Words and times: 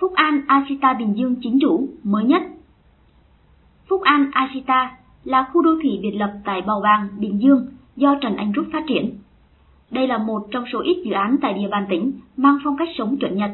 Phúc 0.00 0.12
An 0.14 0.42
Ashita 0.46 0.94
Bình 0.94 1.16
Dương 1.16 1.34
chính 1.42 1.58
chủ 1.60 1.88
mới 2.02 2.24
nhất. 2.24 2.42
Phúc 3.88 4.02
An 4.02 4.30
Ashita 4.32 4.96
là 5.24 5.48
khu 5.52 5.62
đô 5.62 5.70
thị 5.82 5.98
biệt 6.02 6.10
lập 6.10 6.32
tại 6.44 6.62
Bào 6.62 6.80
Bàng, 6.80 7.08
Bình 7.18 7.42
Dương 7.42 7.66
do 7.96 8.14
Trần 8.20 8.36
Anh 8.36 8.52
Trúc 8.54 8.66
phát 8.72 8.84
triển. 8.88 9.18
Đây 9.90 10.06
là 10.06 10.18
một 10.18 10.46
trong 10.50 10.64
số 10.72 10.80
ít 10.82 11.02
dự 11.04 11.12
án 11.12 11.36
tại 11.42 11.54
địa 11.54 11.68
bàn 11.70 11.86
tỉnh 11.90 12.12
mang 12.36 12.58
phong 12.64 12.76
cách 12.76 12.88
sống 12.98 13.16
chuẩn 13.16 13.36
Nhật. 13.36 13.50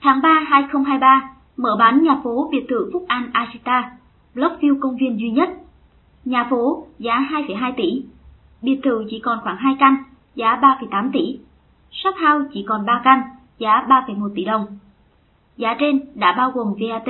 Tháng 0.00 0.22
3 0.22 0.28
2023, 0.48 1.30
mở 1.56 1.76
bán 1.78 2.02
nhà 2.02 2.20
phố 2.24 2.48
biệt 2.52 2.66
thự 2.68 2.90
Phúc 2.92 3.04
An 3.08 3.30
Ashita, 3.32 3.90
Blockview 4.34 4.80
công 4.80 4.96
viên 4.96 5.20
duy 5.20 5.30
nhất. 5.30 5.50
Nhà 6.24 6.46
phố 6.50 6.86
giá 6.98 7.28
2,2 7.30 7.72
tỷ, 7.76 8.02
biệt 8.62 8.80
thự 8.84 9.04
chỉ 9.10 9.20
còn 9.24 9.38
khoảng 9.42 9.56
2 9.56 9.76
căn, 9.78 9.96
giá 10.34 10.58
3,8 10.62 11.10
tỷ. 11.12 11.38
Shop 11.90 12.14
house 12.14 12.50
chỉ 12.52 12.64
còn 12.68 12.86
3 12.86 13.00
căn, 13.04 13.22
giá 13.58 13.86
3,1 13.88 14.30
tỷ 14.34 14.44
đồng. 14.44 14.66
Giá 15.56 15.76
trên 15.78 16.00
đã 16.14 16.32
bao 16.32 16.50
gồm 16.50 16.74
VAT. 16.80 17.08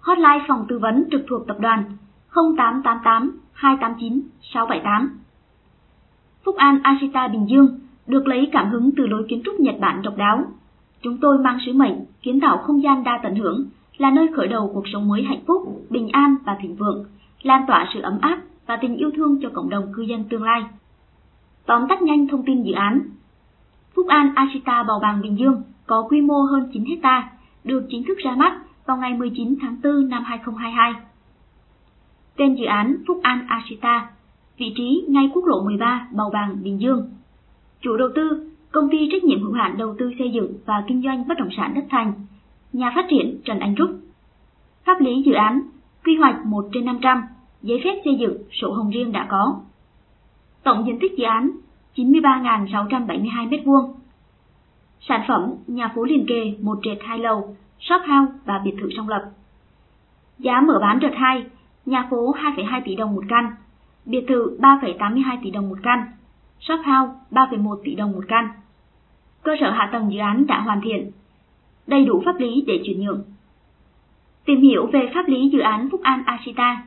Hotline 0.00 0.44
phòng 0.48 0.66
tư 0.68 0.78
vấn 0.78 1.04
trực 1.10 1.24
thuộc 1.28 1.46
tập 1.46 1.56
đoàn 1.60 1.84
0888 2.34 3.40
289 3.52 4.20
678. 4.54 5.18
Phúc 6.44 6.56
An 6.56 6.80
Ashita 6.82 7.28
Bình 7.28 7.46
Dương 7.48 7.78
được 8.06 8.26
lấy 8.26 8.48
cảm 8.52 8.70
hứng 8.70 8.90
từ 8.96 9.06
lối 9.06 9.26
kiến 9.28 9.42
trúc 9.44 9.60
Nhật 9.60 9.74
Bản 9.80 10.02
độc 10.02 10.16
đáo. 10.16 10.44
Chúng 11.02 11.18
tôi 11.20 11.38
mang 11.38 11.58
sứ 11.66 11.72
mệnh 11.72 11.94
kiến 12.22 12.40
tạo 12.40 12.58
không 12.58 12.82
gian 12.82 13.04
đa 13.04 13.20
tận 13.22 13.34
hưởng, 13.34 13.66
là 13.98 14.10
nơi 14.10 14.28
khởi 14.36 14.48
đầu 14.48 14.70
cuộc 14.74 14.88
sống 14.92 15.08
mới 15.08 15.22
hạnh 15.22 15.40
phúc, 15.46 15.86
bình 15.90 16.08
an 16.08 16.36
và 16.44 16.56
thịnh 16.60 16.76
vượng, 16.76 17.04
lan 17.42 17.64
tỏa 17.66 17.86
sự 17.94 18.00
ấm 18.00 18.18
áp 18.20 18.40
và 18.66 18.76
tình 18.76 18.96
yêu 18.96 19.10
thương 19.16 19.38
cho 19.42 19.48
cộng 19.54 19.70
đồng 19.70 19.92
cư 19.92 20.02
dân 20.02 20.24
tương 20.24 20.42
lai. 20.42 20.64
Tóm 21.66 21.88
tắt 21.88 22.02
nhanh 22.02 22.28
thông 22.28 22.42
tin 22.46 22.62
dự 22.62 22.72
án. 22.72 23.00
Phúc 23.94 24.06
An 24.08 24.32
Ashita 24.34 24.82
Bào 24.82 24.98
Bàng 24.98 25.20
Bình 25.22 25.38
Dương 25.38 25.62
có 25.90 26.06
quy 26.10 26.20
mô 26.20 26.42
hơn 26.42 26.70
9 26.72 26.84
hecta, 26.84 27.30
được 27.64 27.86
chính 27.90 28.04
thức 28.04 28.18
ra 28.18 28.34
mắt 28.36 28.58
vào 28.86 28.96
ngày 28.96 29.14
19 29.14 29.54
tháng 29.60 29.76
4 29.82 30.08
năm 30.08 30.22
2022. 30.24 30.92
Tên 32.36 32.54
dự 32.54 32.64
án 32.64 32.96
Phúc 33.06 33.20
An 33.22 33.46
Ashita, 33.48 34.10
vị 34.58 34.72
trí 34.76 35.04
ngay 35.08 35.30
quốc 35.34 35.44
lộ 35.44 35.64
13 35.64 36.08
bầu 36.12 36.30
Bàng, 36.32 36.62
Bình 36.62 36.80
Dương. 36.80 37.10
Chủ 37.80 37.96
đầu 37.96 38.08
tư, 38.14 38.50
công 38.72 38.88
ty 38.90 39.08
trách 39.12 39.24
nhiệm 39.24 39.42
hữu 39.42 39.52
hạn 39.52 39.76
đầu 39.78 39.94
tư 39.98 40.12
xây 40.18 40.30
dựng 40.30 40.52
và 40.66 40.84
kinh 40.86 41.02
doanh 41.02 41.28
bất 41.28 41.38
động 41.38 41.48
sản 41.56 41.74
Đất 41.74 41.84
Thành, 41.90 42.12
nhà 42.72 42.92
phát 42.94 43.06
triển 43.10 43.40
Trần 43.44 43.58
Anh 43.58 43.74
Trúc. 43.76 43.90
Pháp 44.86 45.00
lý 45.00 45.22
dự 45.22 45.32
án, 45.32 45.60
quy 46.04 46.16
hoạch 46.16 46.46
1 46.46 46.68
trên 46.72 46.84
500, 46.84 47.22
giấy 47.62 47.80
phép 47.84 48.00
xây 48.04 48.16
dựng, 48.20 48.36
sổ 48.52 48.72
hồng 48.72 48.90
riêng 48.90 49.12
đã 49.12 49.26
có. 49.30 49.60
Tổng 50.62 50.86
diện 50.86 50.98
tích 51.00 51.12
dự 51.18 51.24
án 51.24 51.50
93.672 51.96 53.48
m2. 53.48 53.99
Sản 55.08 55.24
phẩm 55.28 55.54
nhà 55.66 55.92
phố 55.94 56.04
liền 56.04 56.26
kề 56.26 56.54
một 56.60 56.78
trệt 56.82 56.98
hai 57.00 57.18
lầu, 57.18 57.56
shop 57.80 58.00
house 58.00 58.32
và 58.44 58.60
biệt 58.64 58.74
thự 58.80 58.88
song 58.96 59.08
lập. 59.08 59.22
Giá 60.38 60.60
mở 60.60 60.78
bán 60.80 61.00
đợt 61.00 61.12
2, 61.14 61.44
nhà 61.86 62.06
phố 62.10 62.34
2,2 62.34 62.80
tỷ 62.84 62.96
đồng 62.96 63.14
một 63.14 63.24
căn, 63.28 63.50
biệt 64.06 64.24
thự 64.28 64.58
3,82 64.58 65.38
tỷ 65.42 65.50
đồng 65.50 65.68
một 65.68 65.78
căn, 65.82 66.04
shop 66.60 66.80
house 66.84 67.12
3,1 67.30 67.76
tỷ 67.84 67.94
đồng 67.94 68.12
một 68.12 68.24
căn. 68.28 68.48
Cơ 69.42 69.56
sở 69.60 69.70
hạ 69.70 69.88
tầng 69.92 70.12
dự 70.12 70.18
án 70.18 70.46
đã 70.46 70.60
hoàn 70.60 70.80
thiện, 70.80 71.10
đầy 71.86 72.04
đủ 72.04 72.22
pháp 72.24 72.40
lý 72.40 72.64
để 72.66 72.82
chuyển 72.84 73.00
nhượng. 73.00 73.22
Tìm 74.44 74.60
hiểu 74.60 74.86
về 74.92 75.10
pháp 75.14 75.28
lý 75.28 75.48
dự 75.48 75.58
án 75.58 75.88
Phúc 75.90 76.00
An 76.02 76.22
Ashita. 76.26 76.82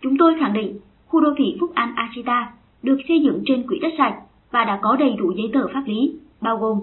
Chúng 0.00 0.18
tôi 0.18 0.36
khẳng 0.40 0.52
định 0.52 0.78
khu 1.06 1.20
đô 1.20 1.34
thị 1.36 1.56
Phúc 1.60 1.74
An 1.74 1.94
Ashita 1.94 2.52
được 2.82 2.98
xây 3.08 3.20
dựng 3.20 3.42
trên 3.46 3.66
quỹ 3.68 3.78
đất 3.78 3.92
sạch 3.98 4.20
và 4.50 4.64
đã 4.64 4.78
có 4.82 4.96
đầy 4.96 5.16
đủ 5.18 5.32
giấy 5.36 5.50
tờ 5.52 5.66
pháp 5.74 5.82
lý, 5.86 6.16
bao 6.40 6.56
gồm 6.56 6.80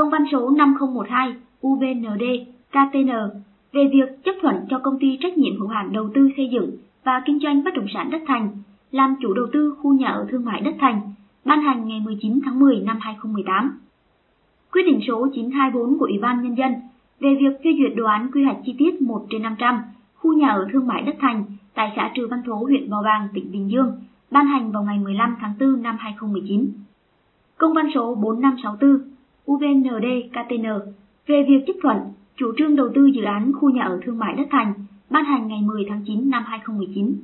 Công 0.00 0.10
văn 0.10 0.24
số 0.32 0.50
5012 0.50 1.34
UBND 1.66 2.22
KTN 2.70 3.10
về 3.72 3.90
việc 3.92 4.24
chấp 4.24 4.32
thuận 4.42 4.56
cho 4.70 4.78
công 4.78 4.98
ty 5.00 5.18
trách 5.20 5.38
nhiệm 5.38 5.60
hữu 5.60 5.68
hạn 5.68 5.92
đầu 5.92 6.10
tư 6.14 6.28
xây 6.36 6.48
dựng 6.52 6.70
và 7.04 7.22
kinh 7.26 7.38
doanh 7.38 7.64
bất 7.64 7.74
động 7.74 7.86
sản 7.94 8.10
Đất 8.10 8.22
Thành 8.26 8.48
làm 8.90 9.16
chủ 9.20 9.34
đầu 9.34 9.46
tư 9.52 9.74
khu 9.78 9.94
nhà 9.94 10.08
ở 10.08 10.26
thương 10.30 10.44
mại 10.44 10.60
Đất 10.60 10.74
Thành, 10.80 11.00
ban 11.44 11.62
hành 11.62 11.88
ngày 11.88 12.00
19 12.00 12.40
tháng 12.44 12.58
10 12.58 12.80
năm 12.80 12.98
2018. 13.00 13.78
Quyết 14.72 14.82
định 14.86 15.00
số 15.08 15.28
924 15.34 15.98
của 15.98 16.04
Ủy 16.04 16.18
ban 16.18 16.42
Nhân 16.42 16.54
dân 16.54 16.72
về 17.20 17.36
việc 17.40 17.60
phê 17.64 17.70
duyệt 17.78 17.96
đồ 17.96 18.04
án 18.04 18.30
quy 18.32 18.44
hoạch 18.44 18.58
chi 18.64 18.74
tiết 18.78 19.02
1 19.02 19.26
trên 19.30 19.42
500 19.42 19.78
khu 20.14 20.32
nhà 20.32 20.48
ở 20.48 20.68
thương 20.72 20.86
mại 20.86 21.02
Đất 21.02 21.16
Thành 21.20 21.44
tại 21.74 21.92
xã 21.96 22.10
Trừ 22.14 22.26
Văn 22.30 22.42
Thố, 22.46 22.54
huyện 22.54 22.90
Bào 22.90 23.02
Bàng, 23.02 23.28
tỉnh 23.34 23.52
Bình 23.52 23.70
Dương, 23.70 23.92
ban 24.30 24.46
hành 24.46 24.72
vào 24.72 24.82
ngày 24.82 24.98
15 24.98 25.36
tháng 25.40 25.54
4 25.60 25.82
năm 25.82 25.96
2019. 26.00 26.70
Công 27.58 27.74
văn 27.74 27.90
số 27.94 28.14
4564 28.14 29.09
UVND-KTN 29.50 30.80
về 31.26 31.44
việc 31.48 31.64
chấp 31.66 31.72
thuận 31.82 31.96
chủ 32.36 32.52
trương 32.56 32.76
đầu 32.76 32.88
tư 32.94 33.06
dự 33.06 33.22
án 33.22 33.52
khu 33.52 33.70
nhà 33.70 33.82
ở 33.82 34.00
thương 34.02 34.18
mại 34.18 34.34
Đất 34.34 34.46
Thành 34.50 34.72
ban 35.10 35.24
hành 35.24 35.48
ngày 35.48 35.62
10 35.62 35.84
tháng 35.88 36.02
9 36.06 36.30
năm 36.30 36.42
2019. 36.46 37.14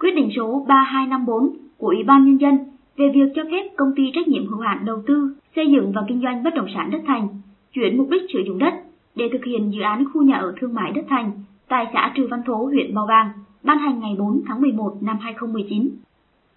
Quyết 0.00 0.10
định 0.16 0.30
số 0.36 0.64
3254 0.68 1.56
của 1.78 1.86
Ủy 1.86 2.02
ban 2.04 2.24
Nhân 2.24 2.36
dân 2.36 2.58
về 2.96 3.04
việc 3.14 3.32
cho 3.34 3.42
phép 3.44 3.70
công 3.76 3.92
ty 3.96 4.02
trách 4.14 4.28
nhiệm 4.28 4.46
hữu 4.46 4.60
hạn 4.60 4.84
đầu 4.84 5.02
tư, 5.06 5.34
xây 5.56 5.70
dựng 5.70 5.92
và 5.92 6.02
kinh 6.08 6.20
doanh 6.22 6.42
bất 6.42 6.54
động 6.54 6.68
sản 6.74 6.90
Đất 6.90 7.02
Thành 7.06 7.28
chuyển 7.72 7.98
mục 7.98 8.08
đích 8.10 8.22
sử 8.32 8.42
dụng 8.46 8.58
đất 8.58 8.74
để 9.16 9.28
thực 9.32 9.44
hiện 9.44 9.70
dự 9.72 9.80
án 9.80 10.04
khu 10.12 10.22
nhà 10.22 10.36
ở 10.36 10.54
thương 10.60 10.74
mại 10.74 10.92
Đất 10.92 11.04
Thành 11.08 11.32
tại 11.68 11.86
xã 11.92 12.12
Trừ 12.16 12.26
Văn 12.30 12.42
Thố, 12.46 12.56
huyện 12.56 12.94
Bào 12.94 13.06
Bàng, 13.06 13.28
ban 13.62 13.78
hành 13.78 14.00
ngày 14.00 14.16
4 14.18 14.42
tháng 14.46 14.60
11 14.60 14.96
năm 15.00 15.18
2019. 15.20 15.88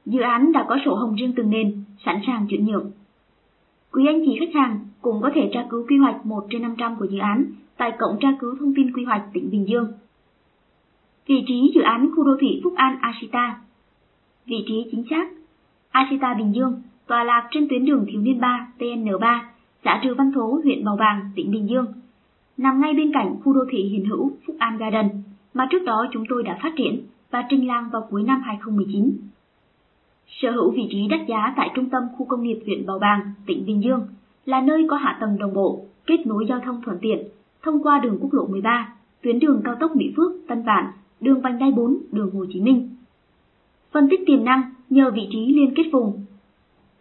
Dự 0.06 0.22
án 0.22 0.52
đã 0.52 0.66
có 0.70 0.78
sổ 0.86 0.96
hồng 0.96 1.16
riêng 1.16 1.34
từng 1.36 1.50
nền, 1.50 1.84
sẵn 2.06 2.20
sàng 2.28 2.48
chuyển 2.50 2.66
nhượng. 2.66 2.92
Quý 3.96 4.06
anh 4.08 4.22
chị 4.26 4.38
khách 4.40 4.54
hàng 4.54 4.80
cũng 5.02 5.22
có 5.22 5.30
thể 5.36 5.50
tra 5.54 5.66
cứu 5.70 5.86
quy 5.90 5.98
hoạch 5.98 6.26
1 6.26 6.48
trên 6.50 6.62
500 6.62 6.96
của 7.00 7.06
dự 7.06 7.18
án 7.20 7.46
tại 7.78 7.92
cổng 8.00 8.18
tra 8.20 8.28
cứu 8.40 8.56
thông 8.60 8.74
tin 8.76 8.92
quy 8.94 9.04
hoạch 9.04 9.24
tỉnh 9.34 9.50
Bình 9.52 9.68
Dương. 9.68 9.88
Vị 11.28 11.44
trí 11.48 11.72
dự 11.76 11.82
án 11.82 12.10
khu 12.16 12.24
đô 12.24 12.32
thị 12.40 12.62
Phúc 12.64 12.74
An 12.76 12.98
Ashita 13.02 13.56
Vị 14.46 14.56
trí 14.68 14.74
chính 14.92 15.04
xác 15.10 15.28
Ashita 15.92 16.34
Bình 16.34 16.54
Dương 16.56 16.82
tọa 17.08 17.24
lạc 17.24 17.48
trên 17.52 17.68
tuyến 17.70 17.86
đường 17.86 18.06
Thiếu 18.08 18.22
Niên 18.22 18.40
3 18.40 18.68
TN3, 18.80 19.40
xã 19.84 20.00
Trừ 20.04 20.14
Văn 20.18 20.32
Thố, 20.32 20.60
huyện 20.64 20.84
Bào 20.86 20.96
Bàng, 20.96 21.30
tỉnh 21.36 21.52
Bình 21.52 21.70
Dương, 21.70 21.86
nằm 22.58 22.82
ngay 22.82 22.94
bên 22.94 23.12
cạnh 23.14 23.36
khu 23.44 23.54
đô 23.54 23.62
thị 23.72 23.84
hiện 23.84 24.06
hữu 24.06 24.32
Phúc 24.48 24.56
An 24.60 24.78
Garden 24.78 25.10
mà 25.54 25.68
trước 25.72 25.84
đó 25.86 26.06
chúng 26.12 26.24
tôi 26.30 26.44
đã 26.44 26.60
phát 26.64 26.74
triển 26.78 27.02
và 27.32 27.44
trình 27.50 27.68
làng 27.68 27.90
vào 27.92 28.08
cuối 28.10 28.24
năm 28.24 28.42
2019. 28.46 29.12
Sở 30.28 30.52
hữu 30.52 30.72
vị 30.72 30.88
trí 30.90 31.08
đắt 31.08 31.20
giá 31.28 31.54
tại 31.58 31.70
trung 31.76 31.90
tâm 31.90 32.04
khu 32.18 32.26
công 32.26 32.44
nghiệp 32.44 32.60
huyện 32.66 32.86
Bào 32.86 33.00
Bàng, 33.00 33.32
tỉnh 33.46 33.66
Bình 33.66 33.84
Dương, 33.84 34.08
là 34.46 34.62
nơi 34.62 34.88
có 34.90 34.98
hạ 34.98 35.18
tầng 35.22 35.38
đồng 35.38 35.54
bộ, 35.54 35.86
kết 36.06 36.28
nối 36.28 36.46
giao 36.50 36.60
thông 36.60 36.82
thuận 36.82 36.98
tiện, 37.02 37.24
thông 37.64 37.84
qua 37.84 38.00
đường 38.00 38.18
quốc 38.22 38.34
lộ 38.34 38.48
13, 38.48 38.94
tuyến 39.22 39.40
đường 39.40 39.62
cao 39.64 39.76
tốc 39.80 39.96
Mỹ 39.96 40.14
Phước, 40.18 40.32
Tân 40.48 40.64
Vạn, 40.64 40.86
đường 41.22 41.42
vành 41.42 41.60
đai 41.60 41.72
4, 41.72 41.98
đường 42.12 42.32
Hồ 42.32 42.46
Chí 42.54 42.62
Minh. 42.62 42.90
Phân 43.92 44.08
tích 44.10 44.20
tiềm 44.26 44.46
năng 44.46 44.62
nhờ 44.90 45.12
vị 45.12 45.28
trí 45.32 45.54
liên 45.54 45.74
kết 45.76 45.84
vùng. 45.92 46.26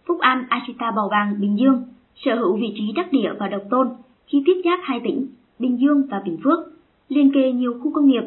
Phúc 0.06 0.18
An 0.20 0.44
Ashita 0.48 0.90
Bào 0.90 1.08
Bàng, 1.08 1.40
Bình 1.40 1.58
Dương 1.58 1.82
sở 2.16 2.34
hữu 2.34 2.56
vị 2.56 2.72
trí 2.74 2.92
đắc 2.92 3.12
địa 3.12 3.32
và 3.38 3.48
độc 3.48 3.62
tôn 3.70 3.88
khi 4.26 4.42
tiếp 4.46 4.62
giáp 4.64 4.80
hai 4.82 5.00
tỉnh 5.04 5.26
Bình 5.58 5.80
Dương 5.80 6.02
và 6.10 6.22
Bình 6.24 6.38
Phước, 6.44 6.58
liên 7.08 7.32
kề 7.34 7.52
nhiều 7.52 7.74
khu 7.82 7.92
công 7.92 8.06
nghiệp. 8.06 8.22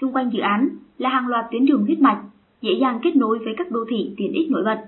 Xung 0.00 0.12
quanh 0.12 0.30
dự 0.32 0.40
án 0.40 0.68
là 0.98 1.10
hàng 1.10 1.26
loạt 1.28 1.44
tuyến 1.50 1.66
đường 1.66 1.84
huyết 1.84 2.00
mạch, 2.00 2.22
dễ 2.64 2.72
dàng 2.80 3.00
kết 3.02 3.16
nối 3.16 3.38
với 3.38 3.54
các 3.56 3.70
đô 3.70 3.84
thị 3.88 4.10
tiện 4.16 4.32
ích 4.32 4.50
nổi 4.50 4.62
bật. 4.64 4.84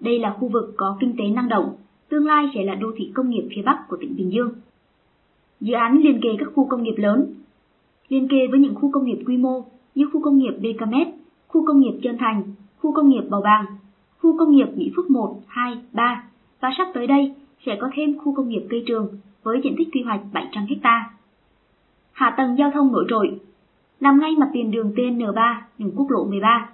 Đây 0.00 0.18
là 0.18 0.30
khu 0.30 0.48
vực 0.48 0.74
có 0.76 0.96
kinh 1.00 1.14
tế 1.18 1.24
năng 1.24 1.48
động, 1.48 1.76
tương 2.08 2.26
lai 2.26 2.46
sẽ 2.54 2.64
là 2.64 2.74
đô 2.74 2.92
thị 2.96 3.10
công 3.14 3.30
nghiệp 3.30 3.48
phía 3.54 3.62
Bắc 3.62 3.88
của 3.88 3.96
tỉnh 4.00 4.16
Bình 4.16 4.32
Dương. 4.32 4.50
Dự 5.60 5.74
án 5.74 5.98
liên 5.98 6.20
kề 6.22 6.28
các 6.38 6.48
khu 6.54 6.66
công 6.68 6.82
nghiệp 6.82 6.94
lớn, 6.96 7.34
liên 8.08 8.28
kề 8.28 8.46
với 8.50 8.60
những 8.60 8.74
khu 8.74 8.90
công 8.92 9.04
nghiệp 9.04 9.18
quy 9.26 9.36
mô 9.36 9.64
như 9.94 10.08
khu 10.12 10.22
công 10.22 10.38
nghiệp 10.38 10.52
BKMS, 10.60 11.08
khu 11.48 11.66
công 11.66 11.80
nghiệp 11.80 11.98
Trơn 12.02 12.18
Thành, 12.18 12.42
khu 12.78 12.92
công 12.92 13.08
nghiệp 13.08 13.22
Bào 13.30 13.40
Bàng, 13.40 13.64
khu 14.18 14.38
công 14.38 14.56
nghiệp 14.56 14.68
Mỹ 14.76 14.92
Phước 14.96 15.10
1, 15.10 15.40
2, 15.46 15.78
3 15.92 16.24
và 16.60 16.70
sắp 16.78 16.88
tới 16.94 17.06
đây 17.06 17.34
sẽ 17.66 17.76
có 17.80 17.90
thêm 17.94 18.18
khu 18.18 18.34
công 18.34 18.48
nghiệp 18.48 18.66
cây 18.70 18.84
trường 18.86 19.08
với 19.42 19.60
diện 19.64 19.74
tích 19.78 19.88
quy 19.92 20.02
hoạch 20.02 20.20
700 20.32 20.66
ha. 20.82 21.10
Hạ 22.12 22.34
tầng 22.36 22.56
giao 22.58 22.70
thông 22.70 22.92
nổi 22.92 23.04
trội 23.08 23.40
nằm 24.00 24.20
ngay 24.20 24.36
mặt 24.38 24.50
tiền 24.52 24.70
đường 24.70 24.92
TN3, 24.96 25.54
đường 25.78 25.92
quốc 25.96 26.10
lộ 26.10 26.24
13, 26.24 26.70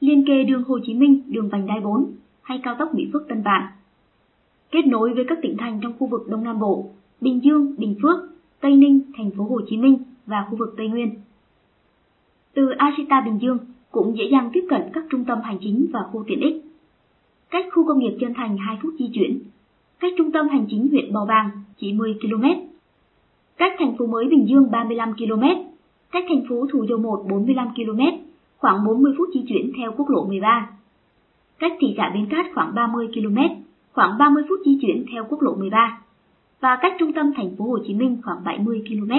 liên 0.00 0.24
kề 0.26 0.44
đường 0.44 0.64
Hồ 0.64 0.78
Chí 0.86 0.94
Minh, 0.94 1.22
đường 1.28 1.48
vành 1.48 1.66
đai 1.66 1.80
4 1.80 2.12
hay 2.42 2.60
cao 2.62 2.76
tốc 2.78 2.94
Mỹ 2.94 3.08
Phước 3.12 3.28
Tân 3.28 3.42
Vạn. 3.42 3.62
Kết 4.70 4.86
nối 4.86 5.14
với 5.14 5.24
các 5.28 5.38
tỉnh 5.42 5.56
thành 5.58 5.80
trong 5.82 5.92
khu 5.98 6.06
vực 6.06 6.28
Đông 6.28 6.44
Nam 6.44 6.58
Bộ, 6.58 6.90
Bình 7.20 7.40
Dương, 7.42 7.74
Bình 7.78 7.94
Phước, 8.02 8.16
Tây 8.60 8.76
Ninh, 8.76 9.00
thành 9.16 9.30
phố 9.30 9.44
Hồ 9.44 9.60
Chí 9.68 9.76
Minh 9.76 9.98
và 10.26 10.46
khu 10.50 10.56
vực 10.56 10.74
Tây 10.76 10.88
Nguyên. 10.88 11.14
Từ 12.54 12.70
Ashita 12.70 13.20
Bình 13.20 13.38
Dương 13.40 13.58
cũng 13.90 14.16
dễ 14.18 14.24
dàng 14.32 14.50
tiếp 14.52 14.64
cận 14.68 14.82
các 14.92 15.04
trung 15.10 15.24
tâm 15.24 15.38
hành 15.42 15.58
chính 15.60 15.86
và 15.92 16.00
khu 16.12 16.24
tiện 16.26 16.40
ích. 16.40 16.64
Cách 17.50 17.66
khu 17.72 17.86
công 17.86 17.98
nghiệp 17.98 18.16
Trân 18.20 18.34
Thành 18.34 18.56
2 18.56 18.78
phút 18.82 18.94
di 18.98 19.10
chuyển, 19.14 19.40
cách 20.00 20.12
trung 20.18 20.32
tâm 20.32 20.48
hành 20.48 20.66
chính 20.70 20.88
huyện 20.88 21.12
Bào 21.12 21.26
Bàng 21.26 21.50
chỉ 21.76 21.92
10 21.92 22.18
km, 22.20 22.44
cách 23.56 23.72
thành 23.78 23.96
phố 23.96 24.06
mới 24.06 24.26
Bình 24.30 24.46
Dương 24.48 24.70
35 24.70 25.14
km, 25.14 25.44
cách 26.10 26.24
thành 26.28 26.44
phố 26.48 26.66
Thủ 26.72 26.86
Dầu 26.88 26.98
Một 26.98 27.24
45 27.30 27.68
km, 27.74 28.00
khoảng 28.60 28.84
40 28.84 29.14
phút 29.18 29.28
di 29.34 29.44
chuyển 29.48 29.72
theo 29.76 29.92
quốc 29.96 30.08
lộ 30.08 30.24
13. 30.24 30.70
Cách 31.58 31.72
thị 31.80 31.94
xã 31.96 32.10
Bến 32.14 32.26
Cát 32.30 32.46
khoảng 32.54 32.74
30 32.74 33.08
km, 33.14 33.38
khoảng 33.92 34.18
30 34.18 34.42
phút 34.48 34.58
di 34.64 34.78
chuyển 34.82 35.04
theo 35.12 35.26
quốc 35.28 35.42
lộ 35.42 35.54
13. 35.54 35.98
và 36.60 36.78
cách 36.82 36.92
trung 36.98 37.12
tâm 37.12 37.32
thành 37.36 37.56
phố 37.56 37.64
Hồ 37.64 37.78
Chí 37.86 37.94
Minh 37.94 38.18
khoảng 38.24 38.44
70 38.44 38.82
km, 38.88 39.12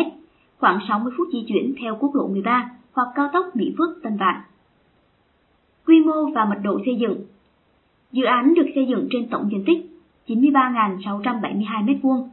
khoảng 0.59 0.79
60 0.88 1.13
phút 1.17 1.27
di 1.33 1.45
chuyển 1.47 1.73
theo 1.81 1.97
quốc 1.99 2.15
lộ 2.15 2.27
13 2.27 2.69
hoặc 2.93 3.07
cao 3.15 3.29
tốc 3.33 3.55
Mỹ 3.55 3.73
Phước 3.77 4.03
Tân 4.03 4.17
Vạn. 4.17 4.41
Quy 5.87 5.99
mô 5.99 6.31
và 6.35 6.45
mật 6.45 6.59
độ 6.63 6.79
xây 6.85 6.95
dựng 6.95 7.21
Dự 8.11 8.23
án 8.23 8.53
được 8.53 8.65
xây 8.75 8.85
dựng 8.89 9.07
trên 9.11 9.29
tổng 9.29 9.49
diện 9.51 9.63
tích 9.65 9.91
93.672 10.27 11.85
m2, 11.85 12.27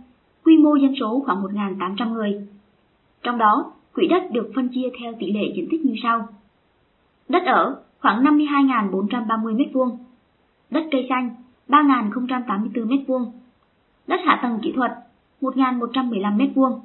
quy 0.45 0.57
mô 0.57 0.77
dân 0.77 0.95
số 1.01 1.23
khoảng 1.27 1.43
1.800 1.43 2.13
người. 2.13 2.49
Trong 3.23 3.39
đó, 3.39 3.73
quỹ 3.95 4.07
đất 4.07 4.23
được 4.33 4.51
phân 4.55 4.69
chia 4.69 4.89
theo 5.01 5.13
tỷ 5.19 5.33
lệ 5.33 5.53
diện 5.57 5.69
tích 5.71 5.85
như 5.85 5.95
sau. 6.03 6.29
Đất 7.29 7.43
ở 7.47 7.77
khoảng 8.01 8.25
52.430 8.25 9.57
m2, 9.57 9.97
đất 10.71 10.85
cây 10.91 11.07
xanh 11.09 11.31
3.084 11.69 12.71
m2, 12.73 13.31
đất 14.07 14.21
hạ 14.25 14.39
tầng 14.43 14.59
kỹ 14.63 14.73
thuật 14.73 14.93
1.115 15.41 16.37
m2, 16.37 16.81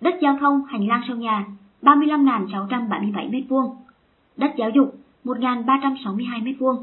đất 0.00 0.14
giao 0.22 0.36
thông 0.40 0.64
hành 0.64 0.88
lang 0.88 1.02
sau 1.08 1.16
nhà 1.16 1.44
35.677 1.82 3.30
m2, 3.30 3.70
đất 4.36 4.50
giáo 4.56 4.70
dục 4.70 4.94
1.362 5.24 6.42
m2. 6.42 6.82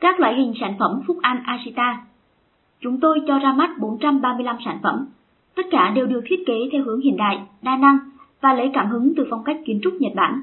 Các 0.00 0.20
loại 0.20 0.34
hình 0.34 0.52
sản 0.60 0.74
phẩm 0.78 1.00
Phúc 1.06 1.18
An 1.22 1.42
Ashita 1.44 2.04
Chúng 2.80 3.00
tôi 3.00 3.20
cho 3.26 3.38
ra 3.38 3.52
mắt 3.52 3.70
435 3.78 4.56
sản 4.64 4.78
phẩm, 4.82 5.06
tất 5.54 5.62
cả 5.70 5.92
đều 5.94 6.06
được 6.06 6.20
thiết 6.26 6.40
kế 6.46 6.54
theo 6.72 6.84
hướng 6.84 7.00
hiện 7.00 7.16
đại, 7.16 7.40
đa 7.62 7.76
năng 7.76 7.98
và 8.40 8.54
lấy 8.54 8.70
cảm 8.74 8.90
hứng 8.90 9.12
từ 9.16 9.26
phong 9.30 9.44
cách 9.44 9.58
kiến 9.64 9.80
trúc 9.82 9.94
Nhật 10.00 10.12
Bản. 10.14 10.42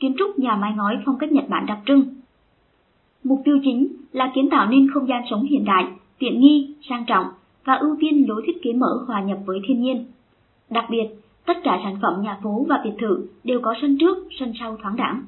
Kiến 0.00 0.14
trúc 0.18 0.38
nhà 0.38 0.56
mái 0.56 0.72
ngói 0.76 0.98
phong 1.06 1.18
cách 1.18 1.32
Nhật 1.32 1.48
Bản 1.48 1.66
đặc 1.66 1.78
trưng. 1.86 2.14
Mục 3.24 3.42
tiêu 3.44 3.58
chính 3.64 3.88
là 4.12 4.32
kiến 4.34 4.50
tạo 4.50 4.70
nên 4.70 4.90
không 4.94 5.08
gian 5.08 5.22
sống 5.30 5.42
hiện 5.42 5.64
đại, 5.64 5.86
tiện 6.18 6.40
nghi, 6.40 6.74
sang 6.88 7.04
trọng 7.06 7.26
và 7.64 7.74
ưu 7.74 7.96
tiên 8.00 8.24
lối 8.28 8.42
thiết 8.46 8.62
kế 8.62 8.72
mở 8.72 9.04
hòa 9.06 9.22
nhập 9.22 9.38
với 9.46 9.58
thiên 9.68 9.82
nhiên. 9.82 10.04
Đặc 10.70 10.84
biệt, 10.90 11.06
tất 11.46 11.54
cả 11.64 11.80
sản 11.84 11.96
phẩm 12.02 12.22
nhà 12.22 12.38
phố 12.42 12.66
và 12.68 12.80
biệt 12.84 12.94
thự 12.98 13.26
đều 13.44 13.60
có 13.60 13.74
sân 13.82 13.98
trước, 14.00 14.18
sân 14.40 14.52
sau 14.60 14.76
thoáng 14.82 14.96
đẳng. 14.96 15.22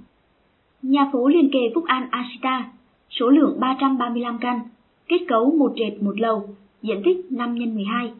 Nhà 0.82 1.11
phố 1.12 1.28
liền 1.28 1.50
kề 1.52 1.70
Phúc 1.75 1.84
An 1.87 2.08
Ashita, 2.11 2.70
số 3.11 3.31
lượng 3.31 3.56
335 3.61 4.38
căn, 4.38 4.61
kết 5.08 5.19
cấu 5.28 5.52
một 5.52 5.72
trệt 5.76 6.02
một 6.02 6.20
lầu, 6.20 6.49
diện 6.82 7.02
tích 7.05 7.17
5 7.31 7.56
x 7.58 7.75
12. 7.75 8.12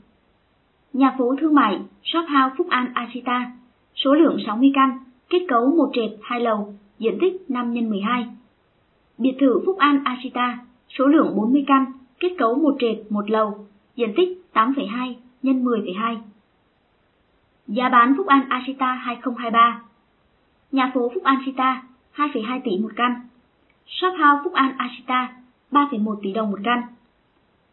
Nhà 0.93 1.15
phố 1.19 1.37
thương 1.41 1.55
mại 1.55 1.81
Shop 2.05 2.25
House 2.29 2.55
Phúc 2.59 2.67
An 2.71 2.93
Ashita, 2.95 3.53
số 3.95 4.15
lượng 4.15 4.37
60 4.47 4.71
căn, 4.75 4.99
kết 5.31 5.45
cấu 5.49 5.67
một 5.77 5.91
trệt 5.93 6.11
hai 6.23 6.41
lầu, 6.41 6.75
diện 6.99 7.19
tích 7.21 7.51
5 7.51 7.75
x 7.75 7.91
12. 7.91 8.27
Biệt 9.19 9.37
thự 9.41 9.61
Phúc 9.67 9.79
An 9.79 10.05
Ashita, 10.05 10.59
số 10.89 11.07
lượng 11.07 11.37
40 11.37 11.65
căn, 11.67 11.93
kết 12.21 12.35
cấu 12.39 12.55
một 12.55 12.77
trệt 12.79 12.97
một 13.13 13.31
lầu, 13.31 13.67
diện 13.97 14.13
tích 14.17 14.29
8,2 14.55 15.15
x 15.43 15.47
10,2. 15.47 16.17
Giá 17.67 17.89
bán 17.89 18.15
Phúc 18.17 18.27
An 18.27 18.49
Ashita 18.49 18.95
2023 18.95 19.83
Nhà 20.73 20.91
phố 20.95 21.11
Phúc 21.15 21.23
An 21.23 21.37
Ashita 21.39 21.83
2,2 22.17 22.61
tỷ 22.65 22.79
một 22.79 22.93
căn. 22.97 23.21
Shop 23.87 24.13
House 24.13 24.41
Phúc 24.45 24.53
An 24.53 24.75
Ashita 24.79 25.33
3,1 25.71 26.17
tỷ 26.23 26.33
đồng 26.33 26.51
một 26.51 26.59
căn. 26.65 26.83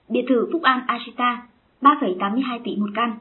Biệt 0.09 0.25
thự 0.29 0.49
Phúc 0.51 0.61
An 0.63 0.83
Ashita 0.87 1.41
3,82 1.81 2.59
tỷ 2.63 2.75
một 2.75 2.89
căn. 2.95 3.17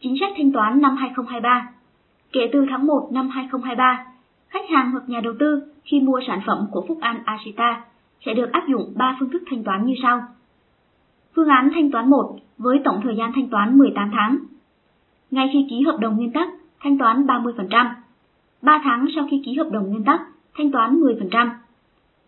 Chính 0.00 0.14
sách 0.20 0.32
thanh 0.36 0.52
toán 0.52 0.80
năm 0.80 0.96
2023 0.96 1.70
Kể 2.32 2.50
từ 2.52 2.66
tháng 2.70 2.86
1 2.86 3.08
năm 3.12 3.28
2023, 3.28 4.06
khách 4.48 4.70
hàng 4.70 4.90
hoặc 4.90 5.02
nhà 5.06 5.20
đầu 5.20 5.34
tư 5.38 5.62
khi 5.84 6.00
mua 6.00 6.20
sản 6.26 6.40
phẩm 6.46 6.66
của 6.70 6.84
Phúc 6.88 6.98
An 7.00 7.22
Ashita 7.24 7.84
sẽ 8.26 8.34
được 8.34 8.52
áp 8.52 8.68
dụng 8.68 8.92
3 8.96 9.16
phương 9.20 9.30
thức 9.30 9.42
thanh 9.50 9.64
toán 9.64 9.86
như 9.86 9.94
sau. 10.02 10.22
Phương 11.36 11.48
án 11.48 11.70
thanh 11.74 11.90
toán 11.90 12.10
1 12.10 12.36
với 12.58 12.80
tổng 12.84 13.00
thời 13.04 13.16
gian 13.16 13.32
thanh 13.34 13.48
toán 13.48 13.78
18 13.78 14.10
tháng. 14.12 14.38
Ngay 15.30 15.50
khi 15.52 15.66
ký 15.70 15.82
hợp 15.86 15.96
đồng 16.00 16.16
nguyên 16.16 16.32
tắc, 16.32 16.48
thanh 16.80 16.98
toán 16.98 17.26
30%. 17.26 17.86
3 18.62 18.80
tháng 18.84 19.06
sau 19.14 19.26
khi 19.30 19.42
ký 19.44 19.54
hợp 19.54 19.68
đồng 19.72 19.88
nguyên 19.88 20.04
tắc, 20.04 20.20
thanh 20.56 20.70
toán 20.70 21.00
10%. 21.00 21.48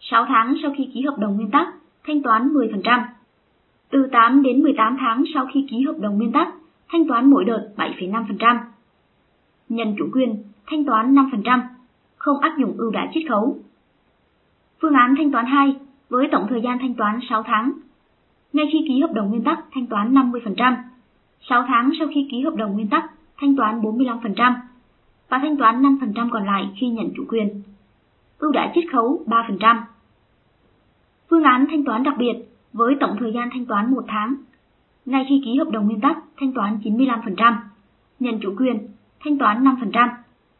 6 0.01 0.25
tháng 0.29 0.55
sau 0.63 0.73
khi 0.77 0.91
ký 0.95 1.03
hợp 1.03 1.19
đồng 1.19 1.37
nguyên 1.37 1.51
tắc, 1.51 1.69
thanh 2.07 2.23
toán 2.23 2.49
10%. 2.49 3.01
Từ 3.91 4.09
8 4.13 4.43
đến 4.43 4.63
18 4.63 4.97
tháng 5.01 5.25
sau 5.35 5.47
khi 5.55 5.67
ký 5.71 5.83
hợp 5.83 5.97
đồng 6.01 6.19
nguyên 6.19 6.33
tắc, 6.33 6.49
thanh 6.93 7.09
toán 7.09 7.31
mỗi 7.31 7.45
đợt 7.45 7.69
7,5%. 7.77 8.57
Nhân 9.73 9.95
chủ 9.99 10.09
quyền, 10.13 10.37
thanh 10.67 10.85
toán 10.85 11.15
5%, 11.15 11.61
không 12.17 12.39
áp 12.39 12.57
dụng 12.59 12.75
ưu 12.79 12.91
đãi 12.91 13.09
chiết 13.15 13.23
khấu. 13.29 13.59
Phương 14.81 14.95
án 14.95 15.15
thanh 15.17 15.33
toán 15.33 15.47
2 15.47 15.77
với 16.09 16.29
tổng 16.33 16.47
thời 16.49 16.61
gian 16.63 16.79
thanh 16.79 16.95
toán 16.95 17.19
6 17.29 17.43
tháng. 17.43 17.73
Ngay 18.53 18.67
khi 18.73 18.85
ký 18.89 19.01
hợp 19.01 19.13
đồng 19.15 19.29
nguyên 19.31 19.45
tắc, 19.45 19.65
thanh 19.73 19.87
toán 19.87 20.15
50%. 20.15 20.75
6 21.41 21.65
tháng 21.69 21.91
sau 21.99 22.09
khi 22.15 22.29
ký 22.31 22.41
hợp 22.43 22.55
đồng 22.55 22.73
nguyên 22.73 22.89
tắc, 22.89 23.05
thanh 23.41 23.57
toán 23.57 23.81
45% 23.81 24.55
và 25.29 25.39
thanh 25.43 25.57
toán 25.57 25.83
5% 25.83 26.31
còn 26.31 26.47
lại 26.47 26.71
khi 26.81 26.89
nhận 26.89 27.11
chủ 27.17 27.25
quyền. 27.29 27.63
Ưu 28.39 28.53
đãi 28.53 28.73
chiết 28.75 28.85
khấu 28.93 29.25
3%. 29.27 29.77
Phương 31.31 31.43
án 31.43 31.67
thanh 31.71 31.85
toán 31.85 32.03
đặc 32.03 32.15
biệt 32.19 32.35
với 32.73 32.95
tổng 33.01 33.17
thời 33.21 33.33
gian 33.33 33.49
thanh 33.53 33.67
toán 33.67 33.91
1 33.95 34.05
tháng. 34.09 34.35
Ngay 35.07 35.27
khi 35.29 35.43
ký 35.45 35.57
hợp 35.59 35.71
đồng 35.71 35.87
nguyên 35.87 36.01
tắc, 36.01 36.19
thanh 36.37 36.53
toán 36.53 36.79
95%. 36.85 37.55
Nhận 38.21 38.41
chủ 38.41 38.55
quyền, 38.59 38.79
thanh 39.25 39.39
toán 39.39 39.65
5%. 39.65 40.09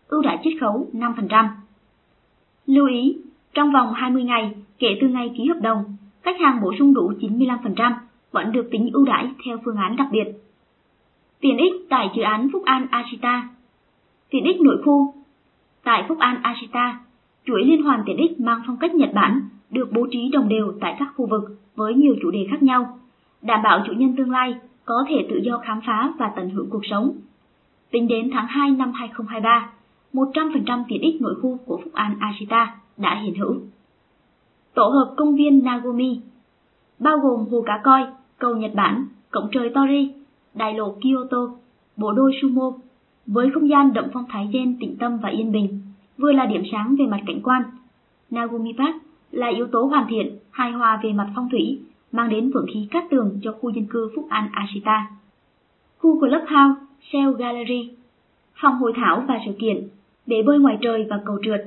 Ưu 0.09 0.23
đãi 0.23 0.39
chiết 0.45 0.53
khấu 0.61 0.87
5%. 0.93 1.49
Lưu 2.67 2.87
ý, 2.87 3.17
trong 3.55 3.73
vòng 3.73 3.93
20 3.93 4.23
ngày 4.23 4.55
kể 4.79 4.99
từ 5.01 5.09
ngày 5.09 5.35
ký 5.37 5.47
hợp 5.49 5.61
đồng, 5.63 5.85
khách 6.23 6.41
hàng 6.41 6.61
bổ 6.63 6.73
sung 6.79 6.95
đủ 6.95 7.13
95% 7.21 7.93
vẫn 8.33 8.53
được 8.53 8.69
tính 8.71 8.91
ưu 8.93 9.05
đãi 9.05 9.31
theo 9.45 9.59
phương 9.65 9.77
án 9.77 9.97
đặc 9.97 10.09
biệt. 10.13 10.25
Tiện 11.41 11.57
ích 11.57 11.73
tại 11.89 12.11
dự 12.17 12.23
án 12.23 12.49
Phúc 12.53 12.63
An 12.65 12.87
Ashita 12.91 13.49
Tiện 14.31 14.45
ích 14.45 14.61
nội 14.61 14.83
khu 14.85 15.15
Tại 15.85 16.05
Phúc 16.09 16.19
An 16.19 16.43
Ashita, 16.43 17.01
chuỗi 17.45 17.65
liên 17.65 17.83
hoàn 17.83 18.03
tiện 18.07 18.17
ích 18.17 18.41
mang 18.41 18.63
phong 18.67 18.77
cách 18.77 18.95
Nhật 18.95 19.11
Bản 19.15 19.41
được 19.71 19.93
bố 19.93 20.07
trí 20.11 20.31
đồng 20.33 20.49
đều 20.49 20.73
tại 20.81 20.97
các 20.99 21.13
khu 21.17 21.27
vực 21.27 21.43
với 21.77 21.95
nhiều 21.95 22.15
chủ 22.23 22.31
đề 22.31 22.47
khác 22.51 22.63
nhau, 22.63 22.99
đảm 23.43 23.63
bảo 23.63 23.83
chủ 23.87 23.93
nhân 23.93 24.17
tương 24.17 24.31
lai 24.31 24.55
có 24.85 25.05
thể 25.09 25.27
tự 25.31 25.41
do 25.45 25.59
khám 25.59 25.81
phá 25.87 26.13
và 26.19 26.33
tận 26.37 26.51
hưởng 26.51 26.71
cuộc 26.71 26.87
sống. 26.87 27.13
Tính 27.93 28.09
đến 28.09 28.31
tháng 28.33 28.47
2 28.47 28.71
năm 28.71 28.93
2023, 28.93 29.71
100% 30.13 30.85
tiện 30.89 31.01
ích 31.01 31.21
nội 31.21 31.35
khu 31.43 31.59
của 31.67 31.81
Phúc 31.85 31.93
An 31.95 32.17
Ashita 32.21 32.75
đã 32.97 33.21
hiện 33.23 33.35
hữu. 33.35 33.55
Tổ 34.75 34.89
hợp 34.89 35.15
công 35.17 35.37
viên 35.37 35.65
Nagomi 35.65 36.21
bao 36.99 37.19
gồm 37.19 37.47
hồ 37.51 37.63
cá 37.67 37.81
coi, 37.85 38.07
cầu 38.39 38.57
Nhật 38.57 38.75
Bản, 38.75 39.07
cổng 39.31 39.49
trời 39.53 39.71
Tori, 39.75 40.11
đài 40.55 40.75
lộ 40.75 40.95
Kyoto, 41.01 41.39
bộ 41.97 42.13
đôi 42.13 42.33
sumo, 42.43 42.73
với 43.27 43.51
không 43.55 43.69
gian 43.69 43.93
đậm 43.93 44.05
phong 44.13 44.25
thái 44.29 44.49
gen 44.53 44.77
tĩnh 44.81 44.97
tâm 44.99 45.19
và 45.23 45.29
yên 45.29 45.53
bình, 45.53 45.81
vừa 46.19 46.33
là 46.33 46.47
điểm 46.47 46.63
sáng 46.73 46.97
về 46.99 47.07
mặt 47.07 47.21
cảnh 47.27 47.41
quan. 47.43 47.63
Nagomi 48.31 48.73
Park 48.79 48.97
là 49.31 49.49
yếu 49.49 49.67
tố 49.67 49.85
hoàn 49.85 50.07
thiện, 50.09 50.39
hài 50.51 50.73
hòa 50.73 51.01
về 51.03 51.13
mặt 51.13 51.31
phong 51.37 51.49
thủy, 51.51 51.81
mang 52.13 52.29
đến 52.29 52.51
vượng 52.55 52.67
khí 52.75 52.89
cát 52.91 53.05
tường 53.11 53.41
cho 53.43 53.53
khu 53.61 53.71
dân 53.71 53.87
cư 53.87 54.11
Phúc 54.17 54.27
An 54.29 54.49
Ashita. 54.53 55.07
Khu 55.99 56.21
Clubhouse, 56.21 56.92
Shell 57.11 57.35
Gallery, 57.39 57.91
phòng 58.63 58.79
hội 58.79 58.93
thảo 58.97 59.25
và 59.29 59.41
sự 59.47 59.53
kiện, 59.61 59.89
bể 60.27 60.43
bơi 60.43 60.59
ngoài 60.59 60.79
trời 60.81 61.07
và 61.11 61.21
cầu 61.25 61.39
trượt, 61.45 61.65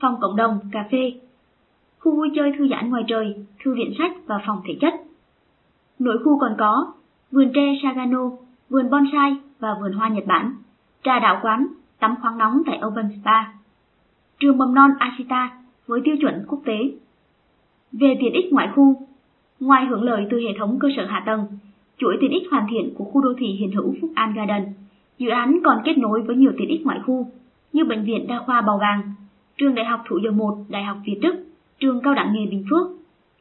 phòng 0.00 0.16
cộng 0.20 0.36
đồng, 0.36 0.58
cà 0.72 0.88
phê, 0.90 1.12
khu 1.98 2.16
vui 2.16 2.30
chơi 2.36 2.52
thư 2.58 2.68
giãn 2.68 2.90
ngoài 2.90 3.04
trời, 3.06 3.34
thư 3.64 3.74
viện 3.74 3.92
sách 3.98 4.12
và 4.26 4.42
phòng 4.46 4.62
thể 4.66 4.74
chất. 4.80 4.94
Nội 5.98 6.18
khu 6.24 6.38
còn 6.38 6.54
có 6.58 6.92
vườn 7.30 7.52
tre 7.54 7.74
Sagano, 7.82 8.30
vườn 8.68 8.90
bonsai 8.90 9.36
và 9.58 9.68
vườn 9.80 9.92
hoa 9.92 10.08
Nhật 10.08 10.26
Bản, 10.26 10.54
trà 11.02 11.18
đạo 11.18 11.40
quán, 11.42 11.66
tắm 11.98 12.14
khoáng 12.22 12.38
nóng 12.38 12.62
tại 12.66 12.80
Open 12.86 13.08
Spa. 13.22 13.44
Trường 14.38 14.58
mầm 14.58 14.74
non 14.74 14.90
Ashita 14.98 15.50
với 15.86 16.00
tiêu 16.04 16.16
chuẩn 16.20 16.44
quốc 16.48 16.60
tế. 16.64 16.92
Về 17.92 18.16
tiện 18.20 18.32
ích 18.32 18.52
ngoại 18.52 18.68
khu, 18.74 19.06
ngoài 19.60 19.86
hưởng 19.86 20.02
lợi 20.02 20.26
từ 20.30 20.40
hệ 20.40 20.58
thống 20.58 20.78
cơ 20.80 20.88
sở 20.96 21.06
hạ 21.06 21.22
tầng, 21.26 21.46
chuỗi 22.00 22.16
tiện 22.20 22.30
ích 22.30 22.42
hoàn 22.50 22.66
thiện 22.70 22.94
của 22.94 23.04
khu 23.04 23.22
đô 23.22 23.28
thị 23.38 23.46
hiện 23.46 23.72
hữu 23.72 23.94
Phúc 24.00 24.10
An 24.14 24.34
Garden, 24.34 24.62
dự 25.18 25.28
án 25.28 25.58
còn 25.64 25.78
kết 25.84 25.98
nối 25.98 26.22
với 26.22 26.36
nhiều 26.36 26.52
tiện 26.58 26.68
ích 26.68 26.82
ngoại 26.84 27.00
khu 27.06 27.30
như 27.72 27.84
Bệnh 27.84 28.04
viện 28.04 28.26
Đa 28.28 28.42
khoa 28.46 28.60
Bào 28.60 28.78
Bàng, 28.78 29.02
Trường 29.58 29.74
Đại 29.74 29.84
học 29.84 30.00
Thủ 30.08 30.18
Dầu 30.24 30.32
Một, 30.32 30.56
Đại 30.68 30.84
học 30.84 30.96
Việt 31.06 31.18
Đức, 31.22 31.34
Trường 31.78 32.00
Cao 32.00 32.14
đẳng 32.14 32.32
nghề 32.32 32.46
Bình 32.46 32.64
Phước, 32.70 32.86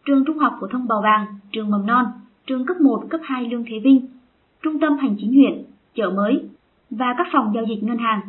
Trường 0.05 0.25
Trung 0.25 0.37
học 0.37 0.57
phổ 0.61 0.67
thông 0.67 0.87
Bào 0.87 1.01
Bàng, 1.01 1.25
Trường 1.51 1.71
Mầm 1.71 1.85
non, 1.85 2.05
Trường 2.47 2.65
cấp 2.65 2.77
1, 2.81 3.03
cấp 3.09 3.21
2 3.23 3.45
Lương 3.45 3.63
Thế 3.67 3.79
Vinh, 3.83 4.07
Trung 4.61 4.79
tâm 4.79 4.97
Hành 4.97 5.15
chính 5.19 5.33
huyện, 5.33 5.63
chợ 5.95 6.09
mới 6.09 6.43
và 6.89 7.15
các 7.17 7.27
phòng 7.33 7.51
giao 7.55 7.63
dịch 7.63 7.83
ngân 7.83 7.97
hàng. 7.97 8.21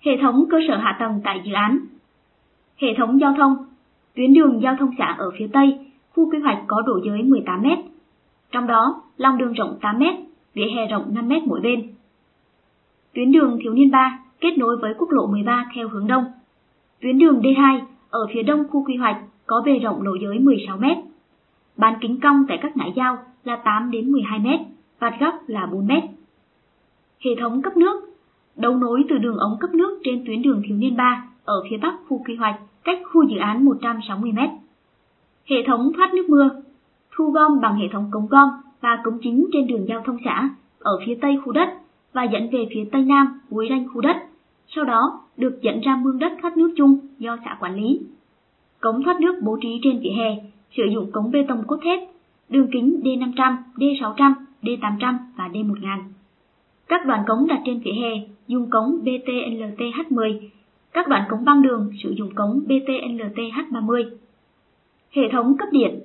Hệ 0.00 0.12
thống 0.22 0.44
cơ 0.50 0.58
sở 0.68 0.76
hạ 0.76 0.96
tầng 1.00 1.20
tại 1.24 1.42
dự 1.44 1.52
án 1.52 1.78
Hệ 2.76 2.88
thống 2.98 3.20
giao 3.20 3.34
thông 3.36 3.56
Tuyến 4.14 4.34
đường 4.34 4.62
giao 4.62 4.76
thông 4.78 4.90
xã 4.98 5.14
ở 5.18 5.30
phía 5.38 5.46
Tây, 5.52 5.78
khu 6.14 6.30
quy 6.30 6.38
hoạch 6.38 6.58
có 6.66 6.82
độ 6.86 7.00
giới 7.04 7.22
18 7.22 7.62
m. 7.62 7.66
Trong 8.52 8.66
đó, 8.66 9.02
lòng 9.16 9.38
đường 9.38 9.52
rộng 9.52 9.78
8 9.80 9.98
m, 9.98 10.02
vỉa 10.54 10.66
hè 10.76 10.86
rộng 10.86 11.14
5 11.14 11.28
m 11.28 11.32
mỗi 11.46 11.60
bên. 11.60 11.88
Tuyến 13.14 13.32
đường 13.32 13.58
Thiếu 13.62 13.72
niên 13.72 13.90
3 13.90 14.18
kết 14.40 14.58
nối 14.58 14.76
với 14.76 14.94
quốc 14.98 15.10
lộ 15.10 15.26
13 15.26 15.66
theo 15.74 15.88
hướng 15.88 16.06
đông. 16.06 16.24
Tuyến 17.00 17.18
đường 17.18 17.40
D2 17.40 17.80
ở 18.10 18.26
phía 18.34 18.42
đông 18.42 18.64
khu 18.70 18.84
quy 18.84 18.96
hoạch 18.96 19.16
có 19.46 19.62
bề 19.66 19.78
rộng 19.78 20.02
lộ 20.02 20.14
giới 20.14 20.38
16 20.38 20.76
m. 20.76 20.84
bán 21.76 21.94
kính 22.00 22.20
cong 22.20 22.44
tại 22.48 22.58
các 22.62 22.76
ngã 22.76 22.86
giao 22.96 23.18
là 23.44 23.56
8 23.56 23.90
đến 23.90 24.12
12m, 24.12 24.58
vạt 24.98 25.14
góc 25.20 25.34
là 25.46 25.66
4m. 25.66 26.00
Hệ 27.24 27.30
thống 27.40 27.62
cấp 27.62 27.76
nước 27.76 28.08
đấu 28.56 28.76
nối 28.76 29.04
từ 29.08 29.18
đường 29.18 29.36
ống 29.36 29.56
cấp 29.60 29.70
nước 29.74 30.00
trên 30.04 30.24
tuyến 30.26 30.42
đường 30.42 30.62
Thiếu 30.68 30.76
Niên 30.76 30.96
3 30.96 31.24
ở 31.44 31.62
phía 31.70 31.76
bắc 31.76 31.94
khu 32.08 32.22
quy 32.26 32.36
hoạch 32.36 32.60
cách 32.84 32.98
khu 33.12 33.22
dự 33.22 33.36
án 33.38 33.64
160m. 33.64 34.48
Hệ 35.44 35.56
thống 35.66 35.92
thoát 35.96 36.14
nước 36.14 36.28
mưa 36.28 36.50
thu 37.18 37.30
gom 37.30 37.60
bằng 37.60 37.76
hệ 37.76 37.88
thống 37.92 38.08
cống 38.10 38.26
gom 38.26 38.48
và 38.80 38.98
cống 39.04 39.18
chính 39.22 39.46
trên 39.52 39.66
đường 39.66 39.86
giao 39.88 40.02
thông 40.04 40.16
xã 40.24 40.50
ở 40.78 41.00
phía 41.06 41.14
tây 41.20 41.38
khu 41.44 41.52
đất 41.52 41.68
và 42.12 42.24
dẫn 42.24 42.50
về 42.52 42.66
phía 42.74 42.84
tây 42.92 43.02
nam 43.02 43.40
cuối 43.50 43.66
ranh 43.70 43.88
khu 43.94 44.00
đất, 44.00 44.16
sau 44.68 44.84
đó 44.84 45.20
được 45.36 45.58
dẫn 45.62 45.80
ra 45.80 45.96
mương 45.96 46.18
đất 46.18 46.32
thoát 46.42 46.56
nước 46.56 46.72
chung 46.76 46.98
do 47.18 47.36
xã 47.44 47.56
quản 47.60 47.76
lý. 47.76 48.00
Cống 48.80 49.02
thoát 49.02 49.20
nước 49.20 49.40
bố 49.42 49.58
trí 49.62 49.80
trên 49.82 49.98
vỉa 49.98 50.10
hè, 50.10 50.36
sử 50.76 50.82
dụng 50.94 51.12
cống 51.12 51.30
bê 51.30 51.44
tông 51.48 51.62
cốt 51.66 51.78
thép, 51.82 52.00
đường 52.48 52.68
kính 52.72 53.00
D500, 53.04 53.56
D600, 53.76 54.32
D800 54.62 55.14
và 55.36 55.48
D1000. 55.48 55.98
Các 56.88 57.06
đoạn 57.06 57.24
cống 57.26 57.46
đặt 57.46 57.60
trên 57.64 57.80
vỉa 57.80 57.92
hè 57.92 58.10
dùng 58.46 58.70
cống 58.70 58.98
BTNLTH10, 59.04 60.40
các 60.92 61.08
đoạn 61.08 61.22
cống 61.30 61.44
băng 61.44 61.62
đường 61.62 61.90
sử 62.02 62.10
dụng 62.10 62.34
cống 62.34 62.60
BTNLTH30. 62.68 64.10
Hệ 65.10 65.22
thống 65.32 65.56
cấp 65.58 65.68
điện 65.72 66.00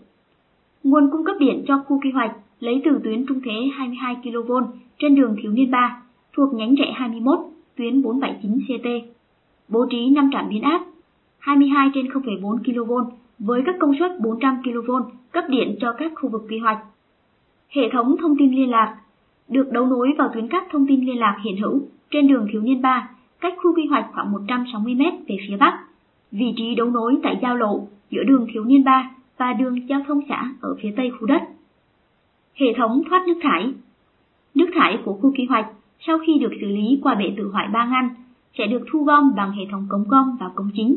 Nguồn 0.83 1.09
cung 1.11 1.25
cấp 1.25 1.35
điện 1.39 1.63
cho 1.67 1.83
khu 1.87 1.99
quy 2.03 2.11
hoạch 2.11 2.31
lấy 2.59 2.81
từ 2.85 2.99
tuyến 3.03 3.25
trung 3.25 3.39
thế 3.45 3.69
22 3.73 4.15
kV 4.15 4.51
trên 4.99 5.15
đường 5.15 5.35
Thiếu 5.41 5.51
Niên 5.51 5.71
3 5.71 6.01
thuộc 6.33 6.53
nhánh 6.53 6.75
rẽ 6.75 6.91
21, 6.95 7.39
tuyến 7.75 8.01
479 8.01 8.59
CT. 8.67 8.87
Bố 9.67 9.85
trí 9.89 10.09
5 10.09 10.29
trạm 10.33 10.49
biến 10.49 10.61
áp 10.61 10.85
22 11.39 11.89
trên 11.93 12.05
0,4 12.05 12.57
kV 12.57 12.91
với 13.39 13.61
các 13.65 13.75
công 13.79 13.93
suất 13.99 14.11
400 14.19 14.57
kV 14.63 14.91
cấp 15.31 15.43
điện 15.49 15.75
cho 15.79 15.93
các 15.97 16.11
khu 16.15 16.29
vực 16.29 16.45
quy 16.49 16.57
hoạch. 16.57 16.77
Hệ 17.69 17.89
thống 17.93 18.15
thông 18.21 18.37
tin 18.37 18.51
liên 18.51 18.69
lạc 18.69 18.97
được 19.47 19.71
đấu 19.71 19.85
nối 19.85 20.13
vào 20.17 20.29
tuyến 20.33 20.47
cáp 20.47 20.63
thông 20.71 20.87
tin 20.87 21.05
liên 21.05 21.19
lạc 21.19 21.37
hiện 21.43 21.57
hữu 21.57 21.81
trên 22.11 22.27
đường 22.27 22.47
Thiếu 22.51 22.61
Niên 22.61 22.81
3, 22.81 23.09
cách 23.39 23.53
khu 23.57 23.75
quy 23.75 23.85
hoạch 23.85 24.05
khoảng 24.13 24.31
160 24.31 24.95
m 24.95 25.01
về 25.27 25.37
phía 25.47 25.57
bắc. 25.57 25.79
Vị 26.31 26.53
trí 26.55 26.75
đấu 26.75 26.89
nối 26.89 27.17
tại 27.23 27.39
giao 27.41 27.55
lộ 27.55 27.87
giữa 28.09 28.23
đường 28.23 28.47
Thiếu 28.53 28.63
Niên 28.63 28.83
3 28.83 29.11
và 29.37 29.53
đường 29.53 29.89
giao 29.89 30.01
thông 30.07 30.19
xã 30.29 30.53
ở 30.61 30.75
phía 30.81 30.93
tây 30.97 31.11
khu 31.19 31.27
đất. 31.27 31.41
Hệ 32.53 32.67
thống 32.77 33.01
thoát 33.09 33.27
nước 33.27 33.39
thải 33.41 33.73
Nước 34.55 34.67
thải 34.73 34.97
của 35.05 35.13
khu 35.13 35.33
quy 35.37 35.45
hoạch 35.45 35.65
sau 35.99 36.19
khi 36.19 36.39
được 36.39 36.51
xử 36.61 36.67
lý 36.67 36.99
qua 37.03 37.15
bể 37.15 37.33
tự 37.37 37.49
hoại 37.53 37.67
ba 37.67 37.85
ngăn 37.85 38.09
sẽ 38.57 38.67
được 38.67 38.85
thu 38.91 39.03
gom 39.03 39.35
bằng 39.35 39.51
hệ 39.51 39.63
thống 39.71 39.85
cống 39.89 40.03
gom 40.07 40.37
và 40.39 40.49
cống 40.55 40.69
chính, 40.75 40.95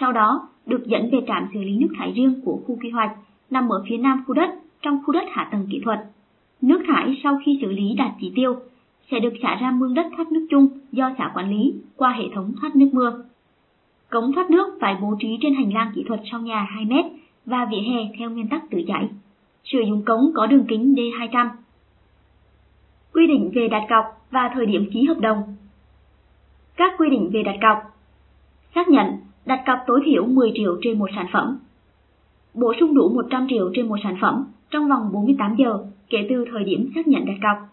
sau 0.00 0.12
đó 0.12 0.48
được 0.66 0.86
dẫn 0.86 1.08
về 1.12 1.18
trạm 1.26 1.46
xử 1.54 1.60
lý 1.60 1.76
nước 1.76 1.88
thải 1.98 2.12
riêng 2.12 2.40
của 2.44 2.60
khu 2.66 2.78
quy 2.82 2.90
hoạch 2.90 3.10
nằm 3.50 3.68
ở 3.68 3.84
phía 3.88 3.96
nam 3.96 4.24
khu 4.26 4.34
đất 4.34 4.50
trong 4.82 5.00
khu 5.06 5.12
đất 5.12 5.24
hạ 5.30 5.48
tầng 5.52 5.66
kỹ 5.70 5.80
thuật. 5.84 5.98
Nước 6.60 6.82
thải 6.86 7.20
sau 7.22 7.40
khi 7.44 7.58
xử 7.62 7.72
lý 7.72 7.94
đạt 7.96 8.10
chỉ 8.20 8.32
tiêu 8.34 8.56
sẽ 9.10 9.20
được 9.20 9.32
xả 9.42 9.54
ra 9.60 9.70
mương 9.70 9.94
đất 9.94 10.06
thoát 10.16 10.32
nước 10.32 10.46
chung 10.50 10.68
do 10.92 11.10
xã 11.18 11.30
quản 11.34 11.50
lý 11.50 11.74
qua 11.96 12.12
hệ 12.12 12.24
thống 12.34 12.52
thoát 12.60 12.76
nước 12.76 12.88
mưa. 12.92 13.24
Cống 14.10 14.32
thoát 14.32 14.50
nước 14.50 14.78
phải 14.80 14.96
bố 15.00 15.16
trí 15.20 15.38
trên 15.40 15.54
hành 15.54 15.72
lang 15.72 15.92
kỹ 15.94 16.04
thuật 16.08 16.20
sau 16.30 16.40
nhà 16.40 16.66
2 16.70 16.84
mét 16.84 17.04
và 17.48 17.68
vỉa 17.70 17.80
hè 17.80 18.10
theo 18.18 18.30
nguyên 18.30 18.48
tắc 18.48 18.70
tự 18.70 18.82
chảy. 18.86 19.08
Sử 19.64 19.78
dụng 19.88 20.02
cống 20.02 20.20
có 20.34 20.46
đường 20.46 20.64
kính 20.68 20.94
D200. 20.94 21.48
Quy 23.12 23.26
định 23.26 23.50
về 23.54 23.68
đặt 23.68 23.86
cọc 23.88 24.04
và 24.30 24.50
thời 24.54 24.66
điểm 24.66 24.90
ký 24.92 25.04
hợp 25.04 25.20
đồng. 25.20 25.56
Các 26.76 26.94
quy 26.98 27.10
định 27.10 27.30
về 27.32 27.42
đặt 27.42 27.56
cọc. 27.62 27.78
Xác 28.74 28.88
nhận 28.88 29.06
đặt 29.46 29.62
cọc 29.66 29.78
tối 29.86 30.00
thiểu 30.04 30.26
10 30.26 30.52
triệu 30.54 30.78
trên 30.82 30.98
một 30.98 31.10
sản 31.14 31.26
phẩm. 31.32 31.58
Bổ 32.54 32.72
sung 32.80 32.94
đủ 32.94 33.08
100 33.08 33.46
triệu 33.50 33.70
trên 33.74 33.88
một 33.88 33.96
sản 34.02 34.16
phẩm 34.20 34.44
trong 34.70 34.88
vòng 34.88 35.10
48 35.12 35.54
giờ 35.58 35.78
kể 36.10 36.26
từ 36.28 36.44
thời 36.50 36.64
điểm 36.64 36.90
xác 36.94 37.08
nhận 37.08 37.24
đặt 37.24 37.36
cọc. 37.42 37.68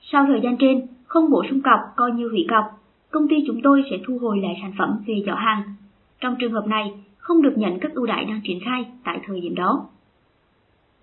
Sau 0.00 0.26
thời 0.26 0.40
gian 0.40 0.56
trên, 0.56 0.86
không 1.06 1.30
bổ 1.30 1.44
sung 1.50 1.60
cọc 1.62 1.80
coi 1.96 2.12
như 2.12 2.28
hủy 2.28 2.46
cọc, 2.50 2.64
công 3.10 3.28
ty 3.28 3.36
chúng 3.46 3.60
tôi 3.62 3.82
sẽ 3.90 3.96
thu 4.06 4.18
hồi 4.18 4.38
lại 4.42 4.58
sản 4.62 4.72
phẩm 4.78 4.98
về 5.06 5.22
giỏ 5.26 5.34
hàng. 5.34 5.62
Trong 6.20 6.36
trường 6.38 6.52
hợp 6.52 6.66
này, 6.66 6.92
không 7.26 7.42
được 7.42 7.58
nhận 7.58 7.78
các 7.78 7.94
ưu 7.94 8.06
đãi 8.06 8.24
đang 8.24 8.40
triển 8.44 8.58
khai 8.64 8.86
tại 9.04 9.20
thời 9.26 9.40
điểm 9.40 9.54
đó. 9.54 9.86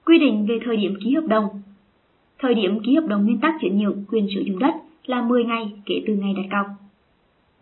Quy 0.05 0.19
định 0.19 0.45
về 0.49 0.59
thời 0.65 0.77
điểm 0.77 0.95
ký 1.03 1.15
hợp 1.15 1.27
đồng 1.27 1.61
Thời 2.39 2.55
điểm 2.55 2.79
ký 2.83 2.95
hợp 2.95 3.07
đồng 3.07 3.25
nguyên 3.25 3.39
tắc 3.39 3.55
chuyển 3.61 3.79
nhượng 3.79 4.03
quyền 4.11 4.27
sử 4.35 4.41
dụng 4.41 4.59
đất 4.59 4.73
là 5.05 5.21
10 5.21 5.43
ngày 5.43 5.71
kể 5.85 6.03
từ 6.07 6.13
ngày 6.15 6.33
đặt 6.33 6.43
cọc. 6.51 6.65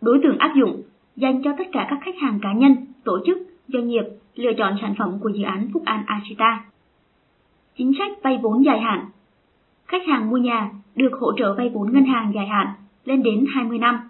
Đối 0.00 0.20
tượng 0.22 0.38
áp 0.38 0.52
dụng 0.56 0.82
dành 1.16 1.42
cho 1.42 1.50
tất 1.58 1.64
cả 1.72 1.86
các 1.90 1.98
khách 2.02 2.14
hàng 2.20 2.38
cá 2.42 2.52
nhân, 2.52 2.76
tổ 3.04 3.18
chức, 3.26 3.38
doanh 3.68 3.88
nghiệp 3.88 4.04
lựa 4.34 4.52
chọn 4.58 4.76
sản 4.80 4.94
phẩm 4.98 5.18
của 5.20 5.28
dự 5.28 5.42
án 5.42 5.68
Phúc 5.72 5.82
An 5.84 6.02
Ashita. 6.06 6.64
Chính 7.76 7.92
sách 7.98 8.22
vay 8.22 8.38
vốn 8.42 8.64
dài 8.64 8.80
hạn 8.80 9.04
Khách 9.86 10.06
hàng 10.06 10.30
mua 10.30 10.36
nhà 10.36 10.70
được 10.96 11.12
hỗ 11.20 11.32
trợ 11.36 11.54
vay 11.54 11.68
vốn 11.68 11.92
ngân 11.92 12.04
hàng 12.04 12.32
dài 12.34 12.46
hạn 12.46 12.66
lên 13.04 13.22
đến 13.22 13.44
20 13.54 13.78
năm. 13.78 14.00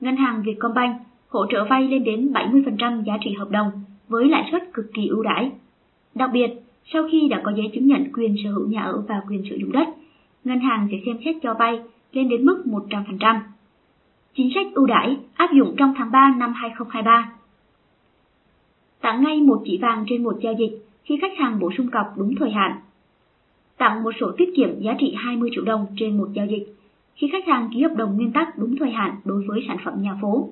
Ngân 0.00 0.16
hàng 0.16 0.42
Vietcombank 0.42 1.07
hỗ 1.28 1.46
trợ 1.46 1.64
vay 1.64 1.88
lên 1.88 2.04
đến 2.04 2.32
70% 2.32 3.02
giá 3.02 3.18
trị 3.20 3.34
hợp 3.38 3.50
đồng 3.50 3.70
với 4.08 4.28
lãi 4.28 4.48
suất 4.50 4.62
cực 4.74 4.94
kỳ 4.94 5.06
ưu 5.06 5.22
đãi. 5.22 5.50
Đặc 6.14 6.30
biệt, 6.32 6.48
sau 6.92 7.08
khi 7.12 7.28
đã 7.28 7.40
có 7.44 7.52
giấy 7.56 7.70
chứng 7.74 7.86
nhận 7.86 8.12
quyền 8.12 8.36
sở 8.44 8.50
hữu 8.50 8.68
nhà 8.68 8.82
ở 8.82 9.02
và 9.08 9.22
quyền 9.28 9.42
sử 9.50 9.56
dụng 9.56 9.72
đất, 9.72 9.88
ngân 10.44 10.60
hàng 10.60 10.88
sẽ 10.90 10.96
xem 11.06 11.16
xét 11.24 11.36
cho 11.42 11.54
vay 11.54 11.80
lên 12.12 12.28
đến 12.28 12.44
mức 12.44 12.62
100%. 12.66 13.40
Chính 14.34 14.50
sách 14.54 14.66
ưu 14.74 14.86
đãi 14.86 15.16
áp 15.34 15.50
dụng 15.52 15.74
trong 15.76 15.94
tháng 15.96 16.10
3 16.10 16.34
năm 16.38 16.52
2023. 16.52 17.32
Tặng 19.00 19.22
ngay 19.22 19.40
một 19.40 19.62
chỉ 19.64 19.78
vàng 19.82 20.04
trên 20.08 20.24
một 20.24 20.38
giao 20.42 20.52
dịch 20.58 20.78
khi 21.04 21.18
khách 21.20 21.38
hàng 21.38 21.58
bổ 21.58 21.70
sung 21.78 21.90
cọc 21.90 22.06
đúng 22.16 22.34
thời 22.38 22.50
hạn. 22.50 22.78
Tặng 23.76 24.02
một 24.02 24.10
sổ 24.20 24.32
tiết 24.38 24.48
kiệm 24.56 24.80
giá 24.80 24.94
trị 24.98 25.14
20 25.16 25.50
triệu 25.54 25.64
đồng 25.64 25.86
trên 25.96 26.18
một 26.18 26.28
giao 26.34 26.46
dịch 26.46 26.74
khi 27.14 27.28
khách 27.32 27.46
hàng 27.46 27.68
ký 27.74 27.82
hợp 27.82 27.96
đồng 27.96 28.16
nguyên 28.16 28.32
tắc 28.32 28.58
đúng 28.58 28.76
thời 28.76 28.90
hạn 28.90 29.16
đối 29.24 29.44
với 29.46 29.64
sản 29.68 29.76
phẩm 29.84 29.94
nhà 30.02 30.18
phố. 30.22 30.48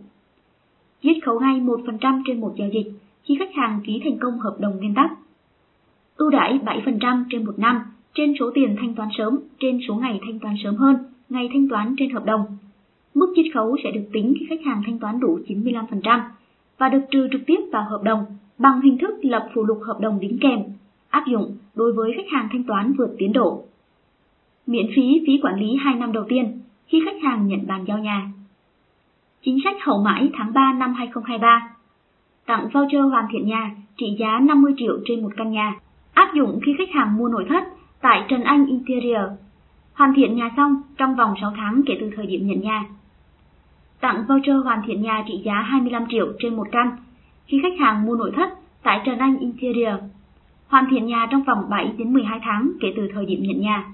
Chiết 1.02 1.16
khấu 1.24 1.40
ngay 1.40 1.60
1% 1.60 2.22
trên 2.26 2.40
một 2.40 2.54
giao 2.58 2.68
dịch 2.68 2.92
khi 3.22 3.36
khách 3.38 3.54
hàng 3.54 3.80
ký 3.86 4.00
thành 4.04 4.18
công 4.18 4.38
hợp 4.38 4.56
đồng 4.60 4.76
nguyên 4.76 4.94
tắc. 4.94 5.10
Ưu 6.16 6.30
đãi 6.30 6.58
7% 6.64 7.24
trên 7.30 7.44
một 7.44 7.58
năm 7.58 7.80
trên 8.14 8.34
số 8.40 8.50
tiền 8.54 8.76
thanh 8.78 8.94
toán 8.94 9.08
sớm 9.18 9.38
trên 9.58 9.80
số 9.88 9.94
ngày 9.94 10.20
thanh 10.26 10.38
toán 10.38 10.54
sớm 10.64 10.76
hơn 10.76 10.96
ngày 11.28 11.48
thanh 11.52 11.68
toán 11.68 11.94
trên 11.98 12.10
hợp 12.10 12.24
đồng. 12.24 12.40
Mức 13.14 13.32
chiết 13.36 13.46
khấu 13.54 13.76
sẽ 13.84 13.90
được 13.90 14.08
tính 14.12 14.34
khi 14.40 14.46
khách 14.48 14.64
hàng 14.64 14.82
thanh 14.86 14.98
toán 14.98 15.20
đủ 15.20 15.38
95% 15.46 16.20
và 16.78 16.88
được 16.88 17.00
trừ 17.10 17.28
trực 17.32 17.40
tiếp 17.46 17.58
vào 17.72 17.84
hợp 17.90 18.02
đồng 18.02 18.24
bằng 18.58 18.80
hình 18.80 18.98
thức 18.98 19.14
lập 19.22 19.48
phụ 19.54 19.64
lục 19.64 19.80
hợp 19.82 20.00
đồng 20.00 20.20
đính 20.20 20.38
kèm, 20.40 20.60
áp 21.10 21.24
dụng 21.26 21.56
đối 21.74 21.92
với 21.92 22.12
khách 22.16 22.28
hàng 22.32 22.48
thanh 22.52 22.64
toán 22.64 22.92
vượt 22.92 23.14
tiến 23.18 23.32
độ. 23.32 23.64
Miễn 24.66 24.86
phí 24.96 25.22
phí 25.26 25.38
quản 25.42 25.60
lý 25.60 25.76
2 25.80 25.94
năm 25.94 26.12
đầu 26.12 26.24
tiên 26.28 26.60
khi 26.86 27.02
khách 27.04 27.22
hàng 27.22 27.46
nhận 27.46 27.66
bàn 27.66 27.84
giao 27.88 27.98
nhà. 27.98 28.32
Chính 29.46 29.58
sách 29.64 29.76
hậu 29.80 30.02
mãi 30.02 30.30
tháng 30.34 30.52
3 30.52 30.72
năm 30.72 30.94
2023 30.94 31.68
Tặng 32.46 32.68
voucher 32.72 33.00
hoàn 33.10 33.26
thiện 33.32 33.46
nhà 33.46 33.70
trị 33.96 34.16
giá 34.18 34.40
50 34.42 34.74
triệu 34.76 34.98
trên 35.04 35.22
một 35.22 35.28
căn 35.36 35.52
nhà, 35.52 35.74
áp 36.14 36.34
dụng 36.34 36.60
khi 36.66 36.74
khách 36.78 36.90
hàng 36.90 37.16
mua 37.16 37.28
nội 37.28 37.44
thất 37.48 37.64
tại 38.00 38.24
Trần 38.28 38.42
Anh 38.42 38.66
Interior. 38.66 39.22
Hoàn 39.94 40.14
thiện 40.16 40.36
nhà 40.36 40.50
xong 40.56 40.82
trong 40.96 41.16
vòng 41.16 41.34
6 41.40 41.52
tháng 41.56 41.82
kể 41.86 41.96
từ 42.00 42.10
thời 42.16 42.26
điểm 42.26 42.46
nhận 42.46 42.60
nhà. 42.60 42.84
Tặng 44.00 44.24
voucher 44.28 44.64
hoàn 44.64 44.82
thiện 44.86 45.02
nhà 45.02 45.24
trị 45.28 45.42
giá 45.44 45.54
25 45.54 46.06
triệu 46.08 46.32
trên 46.38 46.56
một 46.56 46.68
căn 46.72 46.96
khi 47.46 47.60
khách 47.62 47.78
hàng 47.78 48.06
mua 48.06 48.16
nội 48.16 48.32
thất 48.36 48.48
tại 48.82 49.00
Trần 49.04 49.18
Anh 49.18 49.38
Interior. 49.38 49.94
Hoàn 50.68 50.84
thiện 50.90 51.06
nhà 51.06 51.26
trong 51.30 51.42
vòng 51.42 51.64
7 51.70 51.92
đến 51.98 52.12
12 52.12 52.40
tháng 52.42 52.72
kể 52.80 52.92
từ 52.96 53.08
thời 53.14 53.26
điểm 53.26 53.42
nhận 53.42 53.60
nhà. 53.60 53.84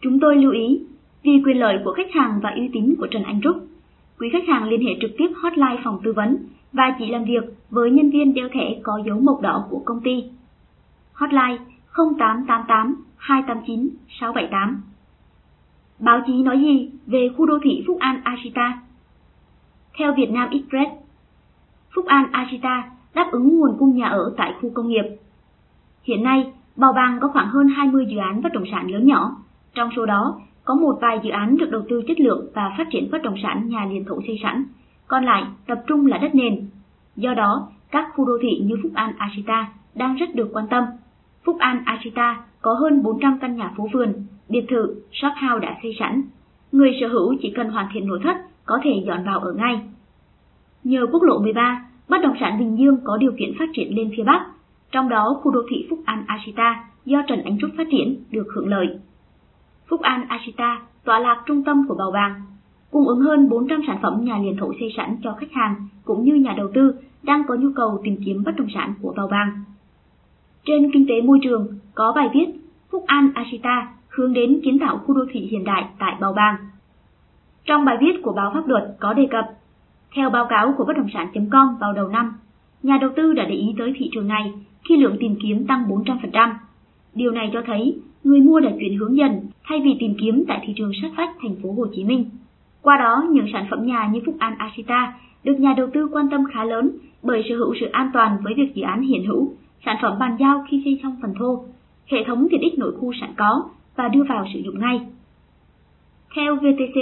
Chúng 0.00 0.20
tôi 0.20 0.36
lưu 0.36 0.52
ý, 0.52 0.82
vì 1.22 1.42
quyền 1.44 1.58
lợi 1.58 1.78
của 1.84 1.92
khách 1.92 2.12
hàng 2.12 2.40
và 2.42 2.50
uy 2.50 2.70
tín 2.72 2.94
của 2.98 3.06
Trần 3.06 3.22
Anh 3.22 3.40
Trúc, 3.42 3.68
quý 4.18 4.28
khách 4.32 4.48
hàng 4.48 4.64
liên 4.64 4.86
hệ 4.86 4.92
trực 5.00 5.10
tiếp 5.18 5.28
hotline 5.42 5.80
phòng 5.84 6.00
tư 6.04 6.12
vấn 6.12 6.36
và 6.72 6.94
chỉ 6.98 7.06
làm 7.06 7.24
việc 7.24 7.44
với 7.70 7.90
nhân 7.90 8.10
viên 8.10 8.34
đeo 8.34 8.48
thẻ 8.52 8.80
có 8.82 9.02
dấu 9.06 9.20
mộc 9.20 9.40
đỏ 9.40 9.66
của 9.70 9.82
công 9.84 10.00
ty. 10.00 10.24
Hotline 11.12 11.58
0888 11.96 12.96
289 13.16 13.88
678 14.20 14.82
Báo 15.98 16.20
chí 16.26 16.42
nói 16.42 16.58
gì 16.58 16.90
về 17.06 17.30
khu 17.36 17.46
đô 17.46 17.58
thị 17.62 17.84
Phúc 17.86 17.96
An 18.00 18.20
Ashita? 18.24 18.80
Theo 19.98 20.14
Việt 20.14 20.30
Nam 20.30 20.50
Express, 20.50 20.90
Phúc 21.94 22.06
An 22.06 22.32
Ashita 22.32 22.90
đáp 23.14 23.28
ứng 23.32 23.58
nguồn 23.58 23.76
cung 23.78 23.96
nhà 23.96 24.06
ở 24.06 24.34
tại 24.36 24.54
khu 24.60 24.70
công 24.74 24.88
nghiệp. 24.88 25.04
Hiện 26.02 26.22
nay, 26.22 26.52
Bào 26.76 26.92
Bàng 26.92 27.18
có 27.20 27.28
khoảng 27.28 27.48
hơn 27.48 27.68
20 27.68 28.06
dự 28.08 28.16
án 28.18 28.42
bất 28.42 28.52
động 28.52 28.64
sản 28.72 28.90
lớn 28.90 29.06
nhỏ, 29.06 29.36
trong 29.74 29.90
số 29.96 30.06
đó 30.06 30.40
có 30.68 30.74
một 30.74 30.98
vài 31.00 31.20
dự 31.24 31.30
án 31.30 31.56
được 31.56 31.70
đầu 31.70 31.82
tư 31.88 32.02
chất 32.08 32.20
lượng 32.20 32.46
và 32.54 32.74
phát 32.78 32.86
triển 32.90 33.08
bất 33.10 33.22
động 33.22 33.34
sản 33.42 33.68
nhà 33.68 33.86
liền 33.90 34.04
thổ 34.04 34.20
xây 34.26 34.40
sẵn, 34.42 34.64
còn 35.06 35.24
lại 35.24 35.44
tập 35.66 35.78
trung 35.86 36.06
là 36.06 36.18
đất 36.18 36.34
nền. 36.34 36.68
Do 37.16 37.34
đó, 37.34 37.68
các 37.90 38.08
khu 38.14 38.24
đô 38.24 38.32
thị 38.42 38.62
như 38.64 38.76
Phúc 38.82 38.92
An 38.94 39.12
Ashita 39.18 39.68
đang 39.94 40.16
rất 40.16 40.34
được 40.34 40.48
quan 40.52 40.66
tâm. 40.70 40.84
Phúc 41.44 41.56
An 41.58 41.82
Ashita 41.84 42.42
có 42.60 42.74
hơn 42.74 43.02
400 43.02 43.38
căn 43.40 43.56
nhà 43.56 43.72
phố 43.76 43.88
vườn, 43.92 44.12
biệt 44.48 44.64
thự, 44.68 44.94
shop 45.12 45.32
house 45.42 45.66
đã 45.66 45.76
xây 45.82 45.96
sẵn. 45.98 46.22
Người 46.72 46.96
sở 47.00 47.08
hữu 47.08 47.34
chỉ 47.42 47.52
cần 47.56 47.70
hoàn 47.70 47.88
thiện 47.92 48.06
nội 48.06 48.20
thất 48.22 48.36
có 48.66 48.78
thể 48.82 49.02
dọn 49.06 49.24
vào 49.24 49.38
ở 49.38 49.52
ngay. 49.52 49.80
Nhờ 50.84 51.06
quốc 51.12 51.22
lộ 51.22 51.38
13, 51.38 51.84
bất 52.08 52.18
động 52.22 52.36
sản 52.40 52.58
Bình 52.58 52.78
Dương 52.78 52.98
có 53.04 53.16
điều 53.16 53.32
kiện 53.38 53.52
phát 53.58 53.68
triển 53.74 53.96
lên 53.96 54.10
phía 54.16 54.24
Bắc, 54.24 54.46
trong 54.92 55.08
đó 55.08 55.40
khu 55.42 55.50
đô 55.50 55.60
thị 55.70 55.86
Phúc 55.90 55.98
An 56.04 56.24
Ashita 56.26 56.84
do 57.04 57.22
Trần 57.28 57.42
Ánh 57.42 57.58
Trúc 57.60 57.70
phát 57.76 57.86
triển 57.90 58.24
được 58.30 58.46
hưởng 58.54 58.68
lợi. 58.68 58.98
Phúc 59.88 60.00
An 60.02 60.24
Ashita 60.28 60.80
tọa 61.04 61.18
lạc 61.18 61.42
trung 61.46 61.64
tâm 61.64 61.84
của 61.88 61.94
Bào 61.94 62.10
Bàng, 62.10 62.42
cung 62.90 63.08
ứng 63.08 63.20
hơn 63.20 63.48
400 63.48 63.80
sản 63.86 63.98
phẩm 64.02 64.20
nhà 64.24 64.38
liền 64.38 64.56
thổ 64.56 64.72
xây 64.80 64.92
sẵn 64.96 65.16
cho 65.22 65.32
khách 65.40 65.52
hàng 65.52 65.74
cũng 66.04 66.24
như 66.24 66.34
nhà 66.34 66.54
đầu 66.56 66.70
tư 66.74 66.94
đang 67.22 67.42
có 67.48 67.54
nhu 67.54 67.68
cầu 67.76 68.00
tìm 68.04 68.16
kiếm 68.24 68.42
bất 68.46 68.52
động 68.56 68.68
sản 68.74 68.94
của 69.02 69.12
Bào 69.16 69.28
Bàng. 69.28 69.64
Trên 70.64 70.90
kinh 70.92 71.06
tế 71.08 71.22
môi 71.22 71.38
trường 71.42 71.68
có 71.94 72.12
bài 72.16 72.28
viết 72.34 72.46
Phúc 72.90 73.04
An 73.06 73.30
Ashita 73.34 73.88
hướng 74.08 74.32
đến 74.32 74.60
kiến 74.64 74.78
tạo 74.78 74.98
khu 74.98 75.14
đô 75.14 75.24
thị 75.32 75.40
hiện 75.40 75.64
đại 75.64 75.84
tại 75.98 76.16
Bào 76.20 76.32
Bàng. 76.32 76.56
Trong 77.64 77.84
bài 77.84 77.96
viết 78.00 78.22
của 78.22 78.32
báo 78.32 78.50
pháp 78.54 78.68
luật 78.68 78.96
có 79.00 79.12
đề 79.12 79.26
cập, 79.30 79.44
theo 80.14 80.30
báo 80.30 80.46
cáo 80.50 80.74
của 80.76 80.84
bất 80.84 80.96
động 80.96 81.08
sản.com 81.14 81.76
vào 81.80 81.92
đầu 81.92 82.08
năm, 82.08 82.34
nhà 82.82 82.98
đầu 83.00 83.10
tư 83.16 83.32
đã 83.32 83.44
để 83.44 83.54
ý 83.54 83.74
tới 83.78 83.94
thị 83.96 84.10
trường 84.12 84.28
này 84.28 84.52
khi 84.88 84.96
lượng 84.96 85.16
tìm 85.20 85.36
kiếm 85.42 85.66
tăng 85.66 85.88
400%. 85.88 86.54
Điều 87.14 87.30
này 87.30 87.50
cho 87.52 87.62
thấy 87.66 88.00
người 88.28 88.40
mua 88.40 88.60
đã 88.60 88.70
chuyển 88.80 88.98
hướng 88.98 89.16
dần 89.16 89.40
thay 89.64 89.80
vì 89.84 89.96
tìm 90.00 90.14
kiếm 90.20 90.44
tại 90.48 90.64
thị 90.66 90.72
trường 90.76 90.92
sát 91.02 91.10
vách 91.16 91.30
thành 91.42 91.54
phố 91.62 91.72
Hồ 91.72 91.86
Chí 91.92 92.04
Minh. 92.04 92.30
Qua 92.82 92.96
đó, 92.96 93.26
những 93.30 93.46
sản 93.52 93.66
phẩm 93.70 93.86
nhà 93.86 94.08
như 94.12 94.20
Phúc 94.26 94.34
An 94.38 94.54
Ashita 94.58 95.14
được 95.44 95.60
nhà 95.60 95.74
đầu 95.76 95.86
tư 95.94 96.08
quan 96.12 96.28
tâm 96.30 96.44
khá 96.52 96.64
lớn 96.64 96.90
bởi 97.22 97.44
sở 97.48 97.56
hữu 97.56 97.74
sự 97.80 97.86
an 97.86 98.10
toàn 98.12 98.36
với 98.42 98.54
việc 98.54 98.74
dự 98.74 98.82
án 98.82 99.02
hiện 99.02 99.26
hữu, 99.26 99.52
sản 99.84 99.96
phẩm 100.02 100.18
bàn 100.18 100.36
giao 100.40 100.64
khi 100.68 100.82
xây 100.84 101.00
xong 101.02 101.16
phần 101.22 101.34
thô, 101.38 101.64
hệ 102.06 102.24
thống 102.26 102.46
tiện 102.50 102.60
ích 102.60 102.78
nội 102.78 102.92
khu 103.00 103.12
sẵn 103.20 103.30
có 103.36 103.64
và 103.96 104.08
đưa 104.08 104.22
vào 104.28 104.46
sử 104.54 104.60
dụng 104.60 104.80
ngay. 104.80 105.00
Theo 106.36 106.56
VTC, 106.56 106.98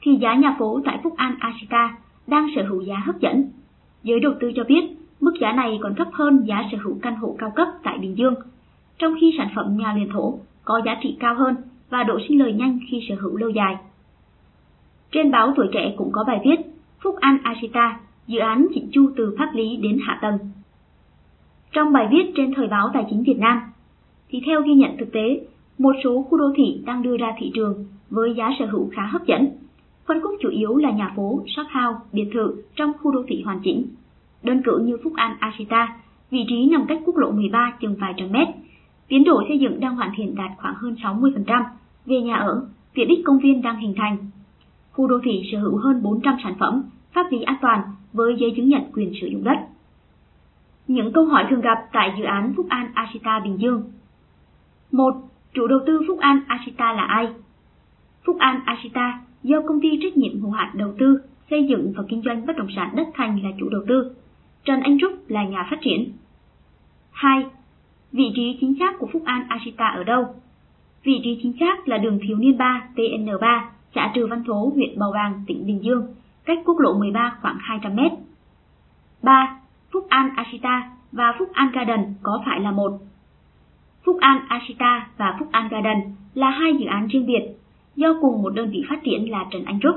thì 0.00 0.16
giá 0.16 0.34
nhà 0.34 0.56
phố 0.58 0.80
tại 0.84 1.00
Phúc 1.02 1.14
An 1.16 1.36
Ashita 1.38 1.96
đang 2.26 2.48
sở 2.56 2.62
hữu 2.62 2.80
giá 2.80 2.96
hấp 2.96 3.20
dẫn. 3.20 3.50
Giới 4.02 4.20
đầu 4.20 4.32
tư 4.40 4.52
cho 4.56 4.64
biết, 4.64 4.82
mức 5.20 5.32
giá 5.40 5.52
này 5.52 5.78
còn 5.82 5.94
thấp 5.94 6.08
hơn 6.12 6.44
giá 6.46 6.64
sở 6.72 6.78
hữu 6.84 6.98
căn 7.02 7.16
hộ 7.16 7.36
cao 7.38 7.52
cấp 7.56 7.68
tại 7.82 7.98
Bình 7.98 8.16
Dương, 8.16 8.34
trong 8.98 9.14
khi 9.20 9.34
sản 9.38 9.48
phẩm 9.54 9.76
nhà 9.76 9.94
liền 9.94 10.08
thổ 10.12 10.38
có 10.66 10.80
giá 10.84 10.96
trị 11.02 11.16
cao 11.20 11.34
hơn 11.34 11.56
và 11.90 12.02
độ 12.02 12.18
sinh 12.28 12.38
lời 12.38 12.52
nhanh 12.52 12.78
khi 12.90 13.06
sở 13.08 13.14
hữu 13.20 13.36
lâu 13.36 13.50
dài. 13.50 13.76
Trên 15.12 15.30
báo 15.30 15.52
Tuổi 15.56 15.66
Trẻ 15.72 15.94
cũng 15.96 16.12
có 16.12 16.24
bài 16.24 16.40
viết 16.44 16.56
Phúc 17.02 17.16
An 17.20 17.38
Ashita, 17.42 18.00
dự 18.26 18.38
án 18.38 18.66
chỉnh 18.74 18.88
chu 18.92 19.10
từ 19.16 19.34
pháp 19.38 19.50
lý 19.54 19.76
đến 19.76 19.98
hạ 20.06 20.18
tầng. 20.22 20.38
Trong 21.72 21.92
bài 21.92 22.08
viết 22.10 22.32
trên 22.36 22.54
Thời 22.54 22.66
báo 22.66 22.90
Tài 22.94 23.04
chính 23.10 23.22
Việt 23.22 23.38
Nam, 23.38 23.60
thì 24.28 24.42
theo 24.46 24.62
ghi 24.62 24.74
nhận 24.74 24.96
thực 24.98 25.12
tế, 25.12 25.40
một 25.78 25.92
số 26.04 26.22
khu 26.22 26.38
đô 26.38 26.52
thị 26.56 26.82
đang 26.86 27.02
đưa 27.02 27.16
ra 27.16 27.32
thị 27.38 27.50
trường 27.54 27.84
với 28.10 28.34
giá 28.34 28.50
sở 28.58 28.66
hữu 28.66 28.90
khá 28.92 29.06
hấp 29.06 29.26
dẫn. 29.26 29.48
Phân 30.06 30.20
khúc 30.22 30.32
chủ 30.40 30.48
yếu 30.48 30.76
là 30.76 30.90
nhà 30.90 31.12
phố, 31.16 31.42
shop 31.46 31.66
house, 31.66 31.98
biệt 32.12 32.30
thự 32.34 32.62
trong 32.74 32.92
khu 33.02 33.12
đô 33.12 33.22
thị 33.28 33.42
hoàn 33.42 33.60
chỉnh. 33.64 33.86
Đơn 34.42 34.62
cử 34.64 34.78
như 34.78 34.96
Phúc 35.04 35.12
An 35.16 35.36
Ashita, 35.40 35.96
vị 36.30 36.44
trí 36.48 36.68
nằm 36.70 36.84
cách 36.88 37.02
quốc 37.04 37.16
lộ 37.16 37.30
13 37.30 37.72
chừng 37.80 37.96
vài 38.00 38.14
trăm 38.16 38.32
mét. 38.32 38.48
Tiến 39.08 39.24
độ 39.24 39.42
xây 39.48 39.58
dựng 39.58 39.80
đang 39.80 39.96
hoàn 39.96 40.12
thiện 40.16 40.34
đạt 40.34 40.50
khoảng 40.56 40.74
hơn 40.74 40.96
60%. 41.02 41.64
Về 42.06 42.20
nhà 42.20 42.36
ở, 42.36 42.66
tiện 42.94 43.08
ích 43.08 43.20
công 43.24 43.38
viên 43.38 43.62
đang 43.62 43.80
hình 43.80 43.94
thành. 43.96 44.16
Khu 44.92 45.06
đô 45.06 45.18
thị 45.24 45.42
sở 45.52 45.58
hữu 45.58 45.76
hơn 45.76 46.02
400 46.02 46.36
sản 46.42 46.54
phẩm, 46.58 46.82
pháp 47.12 47.32
lý 47.32 47.42
an 47.42 47.56
toàn 47.60 47.80
với 48.12 48.36
giấy 48.38 48.52
chứng 48.56 48.68
nhận 48.68 48.82
quyền 48.92 49.12
sử 49.20 49.26
dụng 49.26 49.44
đất. 49.44 49.58
Những 50.88 51.12
câu 51.12 51.24
hỏi 51.24 51.44
thường 51.50 51.60
gặp 51.60 51.78
tại 51.92 52.14
dự 52.18 52.24
án 52.24 52.52
Phúc 52.56 52.66
An 52.68 52.90
Ashita 52.94 53.40
Bình 53.40 53.58
Dương 53.60 53.82
1. 54.92 55.14
Chủ 55.54 55.66
đầu 55.66 55.78
tư 55.86 56.02
Phúc 56.08 56.18
An 56.18 56.40
Ashita 56.46 56.92
là 56.92 57.02
ai? 57.02 57.28
Phúc 58.24 58.36
An 58.38 58.60
Ashita 58.64 59.20
do 59.42 59.60
công 59.68 59.80
ty 59.80 59.88
trách 60.02 60.16
nhiệm 60.16 60.40
hữu 60.40 60.50
hạn 60.50 60.70
đầu 60.74 60.94
tư, 60.98 61.20
xây 61.50 61.66
dựng 61.68 61.92
và 61.96 62.04
kinh 62.08 62.22
doanh 62.24 62.46
bất 62.46 62.56
động 62.56 62.68
sản 62.76 62.92
đất 62.96 63.08
thành 63.14 63.42
là 63.42 63.50
chủ 63.58 63.68
đầu 63.68 63.82
tư. 63.88 64.14
Trần 64.64 64.80
Anh 64.80 64.98
Trúc 65.00 65.30
là 65.30 65.44
nhà 65.44 65.66
phát 65.70 65.78
triển. 65.80 66.12
2. 67.10 67.46
Vị 68.12 68.32
trí 68.34 68.56
chính 68.60 68.74
xác 68.78 68.98
của 68.98 69.08
Phúc 69.12 69.22
An 69.24 69.46
Ashita 69.48 69.86
ở 69.86 70.04
đâu? 70.04 70.24
Vị 71.04 71.20
trí 71.24 71.38
chính 71.42 71.52
xác 71.60 71.88
là 71.88 71.98
đường 71.98 72.18
Thiếu 72.22 72.36
Niên 72.36 72.58
3 72.58 72.88
TN3, 72.96 73.60
xã 73.94 74.12
Trừ 74.14 74.26
Văn 74.26 74.44
Thố, 74.44 74.72
huyện 74.74 74.98
Bầu 74.98 75.12
Bàng, 75.12 75.42
tỉnh 75.46 75.66
Bình 75.66 75.82
Dương, 75.82 76.06
cách 76.44 76.58
quốc 76.64 76.78
lộ 76.78 76.98
13 76.98 77.38
khoảng 77.42 77.56
200 77.60 77.96
mét. 77.96 78.12
3. 79.22 79.58
Phúc 79.92 80.06
An 80.08 80.30
Ashita 80.36 80.90
và 81.12 81.34
Phúc 81.38 81.48
An 81.52 81.70
Garden 81.72 82.14
có 82.22 82.42
phải 82.46 82.60
là 82.60 82.70
một? 82.70 82.92
Phúc 84.04 84.16
An 84.20 84.40
Ashita 84.48 85.08
và 85.16 85.36
Phúc 85.38 85.48
An 85.52 85.68
Garden 85.68 85.98
là 86.34 86.50
hai 86.50 86.74
dự 86.78 86.86
án 86.86 87.06
riêng 87.06 87.26
biệt, 87.26 87.42
do 87.96 88.14
cùng 88.20 88.42
một 88.42 88.50
đơn 88.54 88.70
vị 88.70 88.84
phát 88.88 89.02
triển 89.04 89.30
là 89.30 89.46
Trần 89.50 89.64
Anh 89.64 89.80
Trúc. 89.80 89.96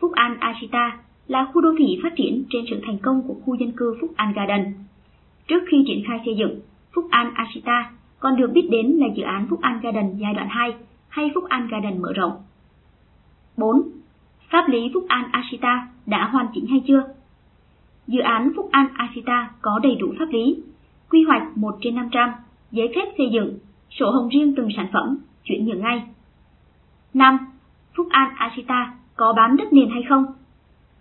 Phúc 0.00 0.12
An 0.14 0.36
Ashita 0.40 0.98
là 1.26 1.46
khu 1.52 1.60
đô 1.60 1.74
thị 1.78 2.00
phát 2.02 2.12
triển 2.16 2.44
trên 2.50 2.64
sự 2.70 2.80
thành 2.86 2.98
công 2.98 3.22
của 3.28 3.34
khu 3.44 3.54
dân 3.54 3.72
cư 3.72 3.96
Phúc 4.00 4.10
An 4.16 4.32
Garden. 4.32 4.74
Trước 5.48 5.64
khi 5.70 5.84
triển 5.86 6.02
khai 6.06 6.20
xây 6.24 6.34
dựng, 6.36 6.60
Phúc 6.94 7.06
An 7.10 7.34
Ashita 7.34 7.90
còn 8.20 8.36
được 8.36 8.50
biết 8.52 8.68
đến 8.70 8.86
là 8.86 9.06
dự 9.16 9.22
án 9.22 9.46
Phúc 9.50 9.60
An 9.62 9.80
Garden 9.82 10.16
giai 10.16 10.34
đoạn 10.34 10.48
2 10.50 10.74
hay 11.08 11.30
Phúc 11.34 11.44
An 11.48 11.68
Garden 11.68 12.02
mở 12.02 12.12
rộng. 12.12 12.32
4. 13.56 13.82
Pháp 14.50 14.68
lý 14.68 14.90
Phúc 14.94 15.04
An 15.08 15.28
Ashita 15.32 15.88
đã 16.06 16.28
hoàn 16.32 16.46
chỉnh 16.54 16.66
hay 16.66 16.82
chưa? 16.86 17.02
Dự 18.06 18.20
án 18.20 18.52
Phúc 18.56 18.68
An 18.72 18.88
Ashita 18.94 19.50
có 19.60 19.80
đầy 19.82 19.94
đủ 19.94 20.14
pháp 20.18 20.28
lý, 20.30 20.62
quy 21.10 21.24
hoạch 21.24 21.42
1 21.56 21.78
trên 21.80 21.94
500, 21.94 22.30
giấy 22.70 22.92
phép 22.94 23.14
xây 23.18 23.30
dựng, 23.32 23.58
sổ 23.90 24.10
hồng 24.10 24.28
riêng 24.28 24.54
từng 24.56 24.68
sản 24.76 24.88
phẩm, 24.92 25.18
chuyển 25.44 25.66
nhượng 25.66 25.80
ngay. 25.80 26.02
5. 27.14 27.38
Phúc 27.96 28.06
An 28.10 28.34
Ashita 28.36 28.94
có 29.16 29.32
bán 29.32 29.56
đất 29.56 29.72
nền 29.72 29.90
hay 29.90 30.02
không? 30.08 30.26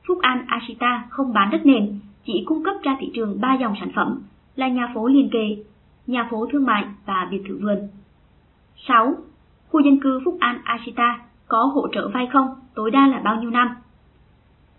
Phúc 0.07 0.19
An 0.21 0.45
Ashita 0.47 1.05
không 1.09 1.33
bán 1.33 1.49
đất 1.51 1.65
nền, 1.65 1.99
chỉ 2.25 2.43
cung 2.45 2.63
cấp 2.63 2.75
ra 2.83 2.97
thị 2.99 3.11
trường 3.13 3.41
3 3.41 3.53
dòng 3.53 3.73
sản 3.79 3.91
phẩm 3.95 4.21
là 4.55 4.67
nhà 4.67 4.91
phố 4.95 5.07
liền 5.07 5.29
kề, 5.29 5.57
nhà 6.07 6.27
phố 6.31 6.47
thương 6.51 6.65
mại 6.65 6.85
và 7.05 7.27
biệt 7.31 7.41
thự 7.47 7.59
vườn. 7.61 7.87
6. 8.87 9.15
Khu 9.69 9.79
dân 9.79 9.99
cư 9.99 10.19
Phúc 10.25 10.37
An 10.39 10.61
Ashita 10.63 11.19
có 11.47 11.63
hỗ 11.65 11.87
trợ 11.91 12.09
vay 12.13 12.27
không, 12.33 12.47
tối 12.75 12.91
đa 12.91 13.07
là 13.07 13.19
bao 13.19 13.35
nhiêu 13.41 13.49
năm? 13.49 13.69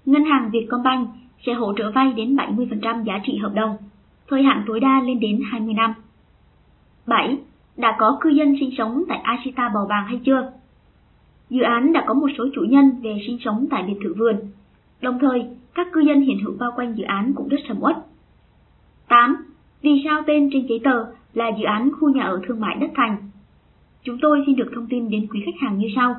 Ngân 0.04 0.24
hàng 0.24 0.50
Vietcombank 0.52 1.08
sẽ 1.46 1.52
hỗ 1.52 1.72
trợ 1.76 1.90
vay 1.90 2.12
đến 2.12 2.36
70% 2.36 3.04
giá 3.04 3.20
trị 3.24 3.38
hợp 3.42 3.52
đồng, 3.54 3.76
thời 4.28 4.42
hạn 4.42 4.64
tối 4.66 4.80
đa 4.80 5.00
lên 5.00 5.20
đến 5.20 5.40
20 5.50 5.74
năm. 5.74 5.94
7. 7.06 7.38
Đã 7.76 7.96
có 7.98 8.18
cư 8.20 8.30
dân 8.30 8.56
sinh 8.60 8.70
sống 8.78 9.04
tại 9.08 9.18
Ashita 9.18 9.70
Bầu 9.74 9.86
Bàng 9.88 10.06
hay 10.06 10.20
chưa? 10.24 10.52
Dự 11.50 11.62
án 11.62 11.92
đã 11.92 12.04
có 12.06 12.14
một 12.14 12.28
số 12.38 12.44
chủ 12.54 12.60
nhân 12.60 13.00
về 13.02 13.22
sinh 13.26 13.38
sống 13.44 13.66
tại 13.70 13.82
biệt 13.82 13.96
thự 14.04 14.14
vườn. 14.14 14.36
Đồng 15.00 15.18
thời, 15.18 15.46
các 15.74 15.86
cư 15.92 16.00
dân 16.00 16.20
hiện 16.20 16.38
hữu 16.44 16.54
bao 16.58 16.72
quanh 16.76 16.94
dự 16.96 17.04
án 17.04 17.32
cũng 17.36 17.48
rất 17.48 17.58
sầm 17.68 17.76
uất. 17.80 17.96
8. 19.08 19.38
Vì 19.88 20.03
sao 20.05 20.22
tên 20.27 20.51
trên 20.53 20.66
giấy 20.66 20.81
tờ 20.85 21.05
là 21.35 21.48
dự 21.59 21.64
án 21.64 21.90
khu 22.01 22.11
nhà 22.11 22.22
ở 22.22 22.40
thương 22.46 22.61
mại 22.61 22.77
đất 22.81 22.90
thành? 22.94 23.16
Chúng 24.03 24.18
tôi 24.22 24.42
xin 24.46 24.57
được 24.57 24.70
thông 24.74 24.87
tin 24.87 25.11
đến 25.11 25.27
quý 25.31 25.42
khách 25.46 25.61
hàng 25.61 25.79
như 25.79 25.88
sau. 25.96 26.16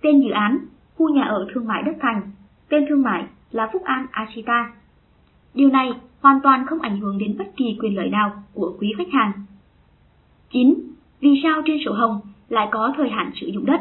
Tên 0.00 0.20
dự 0.20 0.30
án, 0.30 0.58
khu 0.96 1.08
nhà 1.08 1.22
ở 1.22 1.46
thương 1.54 1.66
mại 1.66 1.82
đất 1.82 1.96
thành, 2.00 2.22
tên 2.68 2.86
thương 2.88 3.02
mại 3.02 3.24
là 3.50 3.70
Phúc 3.72 3.82
An 3.84 4.06
Ashita. 4.10 4.72
Điều 5.54 5.68
này 5.68 5.92
hoàn 6.20 6.40
toàn 6.42 6.66
không 6.66 6.80
ảnh 6.80 7.00
hưởng 7.00 7.18
đến 7.18 7.38
bất 7.38 7.44
kỳ 7.56 7.76
quyền 7.80 7.96
lợi 7.96 8.08
nào 8.08 8.42
của 8.54 8.76
quý 8.80 8.92
khách 8.96 9.12
hàng. 9.12 9.32
9. 10.52 10.74
Vì 11.20 11.40
sao 11.42 11.62
trên 11.66 11.78
sổ 11.84 11.92
hồng 11.92 12.20
lại 12.48 12.68
có 12.70 12.92
thời 12.96 13.08
hạn 13.08 13.30
sử 13.34 13.46
dụng 13.46 13.66
đất? 13.66 13.80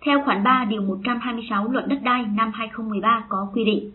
Theo 0.00 0.22
khoản 0.24 0.44
3 0.44 0.66
điều 0.68 0.82
126 0.82 1.68
Luật 1.68 1.88
đất 1.88 1.98
đai 2.04 2.24
năm 2.36 2.50
2013 2.54 3.24
có 3.28 3.48
quy 3.54 3.64
định, 3.64 3.90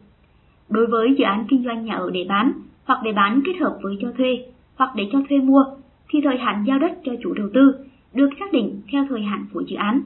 đối 0.70 0.88
với 0.88 1.16
dự 1.18 1.24
án 1.24 1.46
kinh 1.50 1.64
doanh 1.64 1.86
nhà 1.86 1.96
ở 1.96 2.12
để 2.14 2.26
bán 2.30 2.52
hoặc 2.86 3.00
để 3.04 3.12
bán 3.12 3.42
kết 3.46 3.54
hợp 3.60 3.78
với 3.82 3.98
cho 4.02 4.12
thuê 4.18 4.46
hoặc 4.76 4.92
để 4.96 5.10
cho 5.12 5.20
thuê 5.30 5.38
mua 5.38 5.66
thì 6.10 6.20
thời 6.24 6.38
hạn 6.38 6.64
giao 6.68 6.80
đất 6.80 6.92
cho 7.04 7.12
chủ 7.24 7.34
đầu 7.34 7.50
tư 7.54 7.86
được 8.14 8.30
xác 8.40 8.54
định 8.54 8.82
theo 8.92 9.06
thời 9.10 9.22
hạn 9.22 9.46
của 9.54 9.62
dự 9.62 9.76
án. 9.76 10.02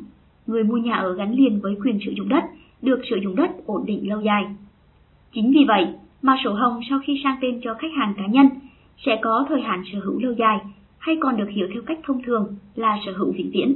Người 0.48 0.64
mua 0.64 0.78
nhà 0.78 0.94
ở 0.94 1.14
gắn 1.14 1.34
liền 1.34 1.60
với 1.60 1.76
quyền 1.84 2.00
sử 2.06 2.12
dụng 2.12 2.30
đất, 2.30 2.44
được 2.82 3.02
sử 3.10 3.16
dụng 3.24 3.36
đất 3.36 3.52
ổn 3.66 3.86
định 3.86 4.10
lâu 4.10 4.22
dài. 4.22 4.46
Chính 5.34 5.52
vì 5.52 5.66
vậy 5.68 5.88
mà 6.22 6.38
sổ 6.44 6.54
hồng 6.54 6.80
sau 6.90 7.00
khi 7.04 7.22
sang 7.24 7.38
tên 7.42 7.60
cho 7.64 7.74
khách 7.74 7.92
hàng 7.98 8.14
cá 8.18 8.26
nhân 8.26 8.50
sẽ 9.06 9.20
có 9.22 9.46
thời 9.50 9.62
hạn 9.62 9.84
sở 9.94 10.00
hữu 10.00 10.20
lâu 10.20 10.34
dài 10.34 10.60
hay 10.98 11.18
còn 11.22 11.38
được 11.38 11.50
hiểu 11.50 11.68
theo 11.74 11.82
cách 11.86 12.00
thông 12.04 12.24
thường 12.24 12.56
là 12.76 13.00
sở 13.06 13.12
hữu 13.18 13.32
vĩnh 13.32 13.52
viễn. 13.54 13.76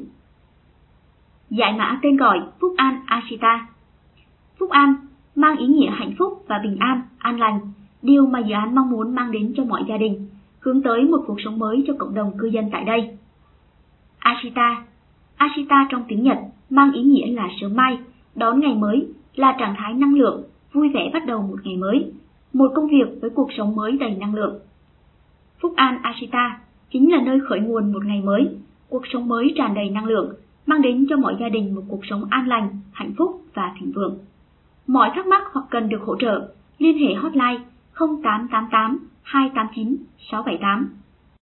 Giải 1.49 1.73
mã 1.73 1.99
tên 2.01 2.17
gọi 2.17 2.41
Phúc 2.59 2.73
An 2.77 3.01
Ashita 3.05 3.67
Phúc 4.59 4.69
An 4.69 4.95
mang 5.35 5.57
ý 5.57 5.67
nghĩa 5.67 5.91
hạnh 5.91 6.13
phúc 6.17 6.45
và 6.47 6.59
bình 6.63 6.77
an, 6.79 7.01
an 7.17 7.39
lành, 7.39 7.59
điều 8.03 8.25
mà 8.25 8.39
dự 8.39 8.53
án 8.53 8.75
mong 8.75 8.89
muốn 8.89 9.15
mang 9.15 9.31
đến 9.31 9.53
cho 9.55 9.63
mọi 9.63 9.83
gia 9.87 9.97
đình, 9.97 10.27
hướng 10.59 10.81
tới 10.81 11.03
một 11.03 11.23
cuộc 11.27 11.41
sống 11.45 11.59
mới 11.59 11.83
cho 11.87 11.93
cộng 11.99 12.13
đồng 12.13 12.37
cư 12.37 12.47
dân 12.47 12.69
tại 12.71 12.83
đây. 12.83 13.17
Ashita 14.19 14.83
Ashita 15.35 15.87
trong 15.89 16.03
tiếng 16.07 16.23
Nhật 16.23 16.37
mang 16.69 16.91
ý 16.91 17.03
nghĩa 17.03 17.27
là 17.27 17.49
sớm 17.61 17.75
mai, 17.75 17.97
đón 18.35 18.59
ngày 18.59 18.75
mới, 18.75 19.07
là 19.35 19.55
trạng 19.59 19.75
thái 19.77 19.93
năng 19.93 20.15
lượng, 20.15 20.43
vui 20.73 20.89
vẻ 20.89 21.09
bắt 21.13 21.25
đầu 21.25 21.41
một 21.41 21.57
ngày 21.63 21.77
mới, 21.77 22.11
một 22.53 22.71
công 22.75 22.87
việc 22.87 23.21
với 23.21 23.29
cuộc 23.29 23.49
sống 23.57 23.75
mới 23.75 23.91
đầy 23.91 24.15
năng 24.15 24.35
lượng. 24.35 24.59
Phúc 25.61 25.73
An 25.75 25.99
Ashita 26.03 26.59
chính 26.91 27.11
là 27.11 27.21
nơi 27.21 27.39
khởi 27.39 27.59
nguồn 27.59 27.93
một 27.93 28.05
ngày 28.05 28.21
mới, 28.21 28.47
cuộc 28.89 29.03
sống 29.13 29.27
mới 29.27 29.53
tràn 29.55 29.73
đầy 29.73 29.89
năng 29.89 30.05
lượng, 30.05 30.33
mang 30.65 30.81
đến 30.81 31.05
cho 31.09 31.17
mọi 31.17 31.35
gia 31.39 31.49
đình 31.49 31.75
một 31.75 31.81
cuộc 31.87 32.05
sống 32.09 32.23
an 32.29 32.47
lành, 32.47 32.69
hạnh 32.91 33.13
phúc 33.17 33.41
và 33.53 33.75
thịnh 33.79 33.91
vượng. 33.91 34.17
Mọi 34.87 35.09
thắc 35.15 35.27
mắc 35.27 35.43
hoặc 35.51 35.65
cần 35.69 35.89
được 35.89 36.01
hỗ 36.01 36.15
trợ, 36.15 36.49
liên 36.77 36.97
hệ 36.97 37.13
hotline 37.13 37.59
0888 37.95 38.99
289 39.25 40.07
678 40.29 41.02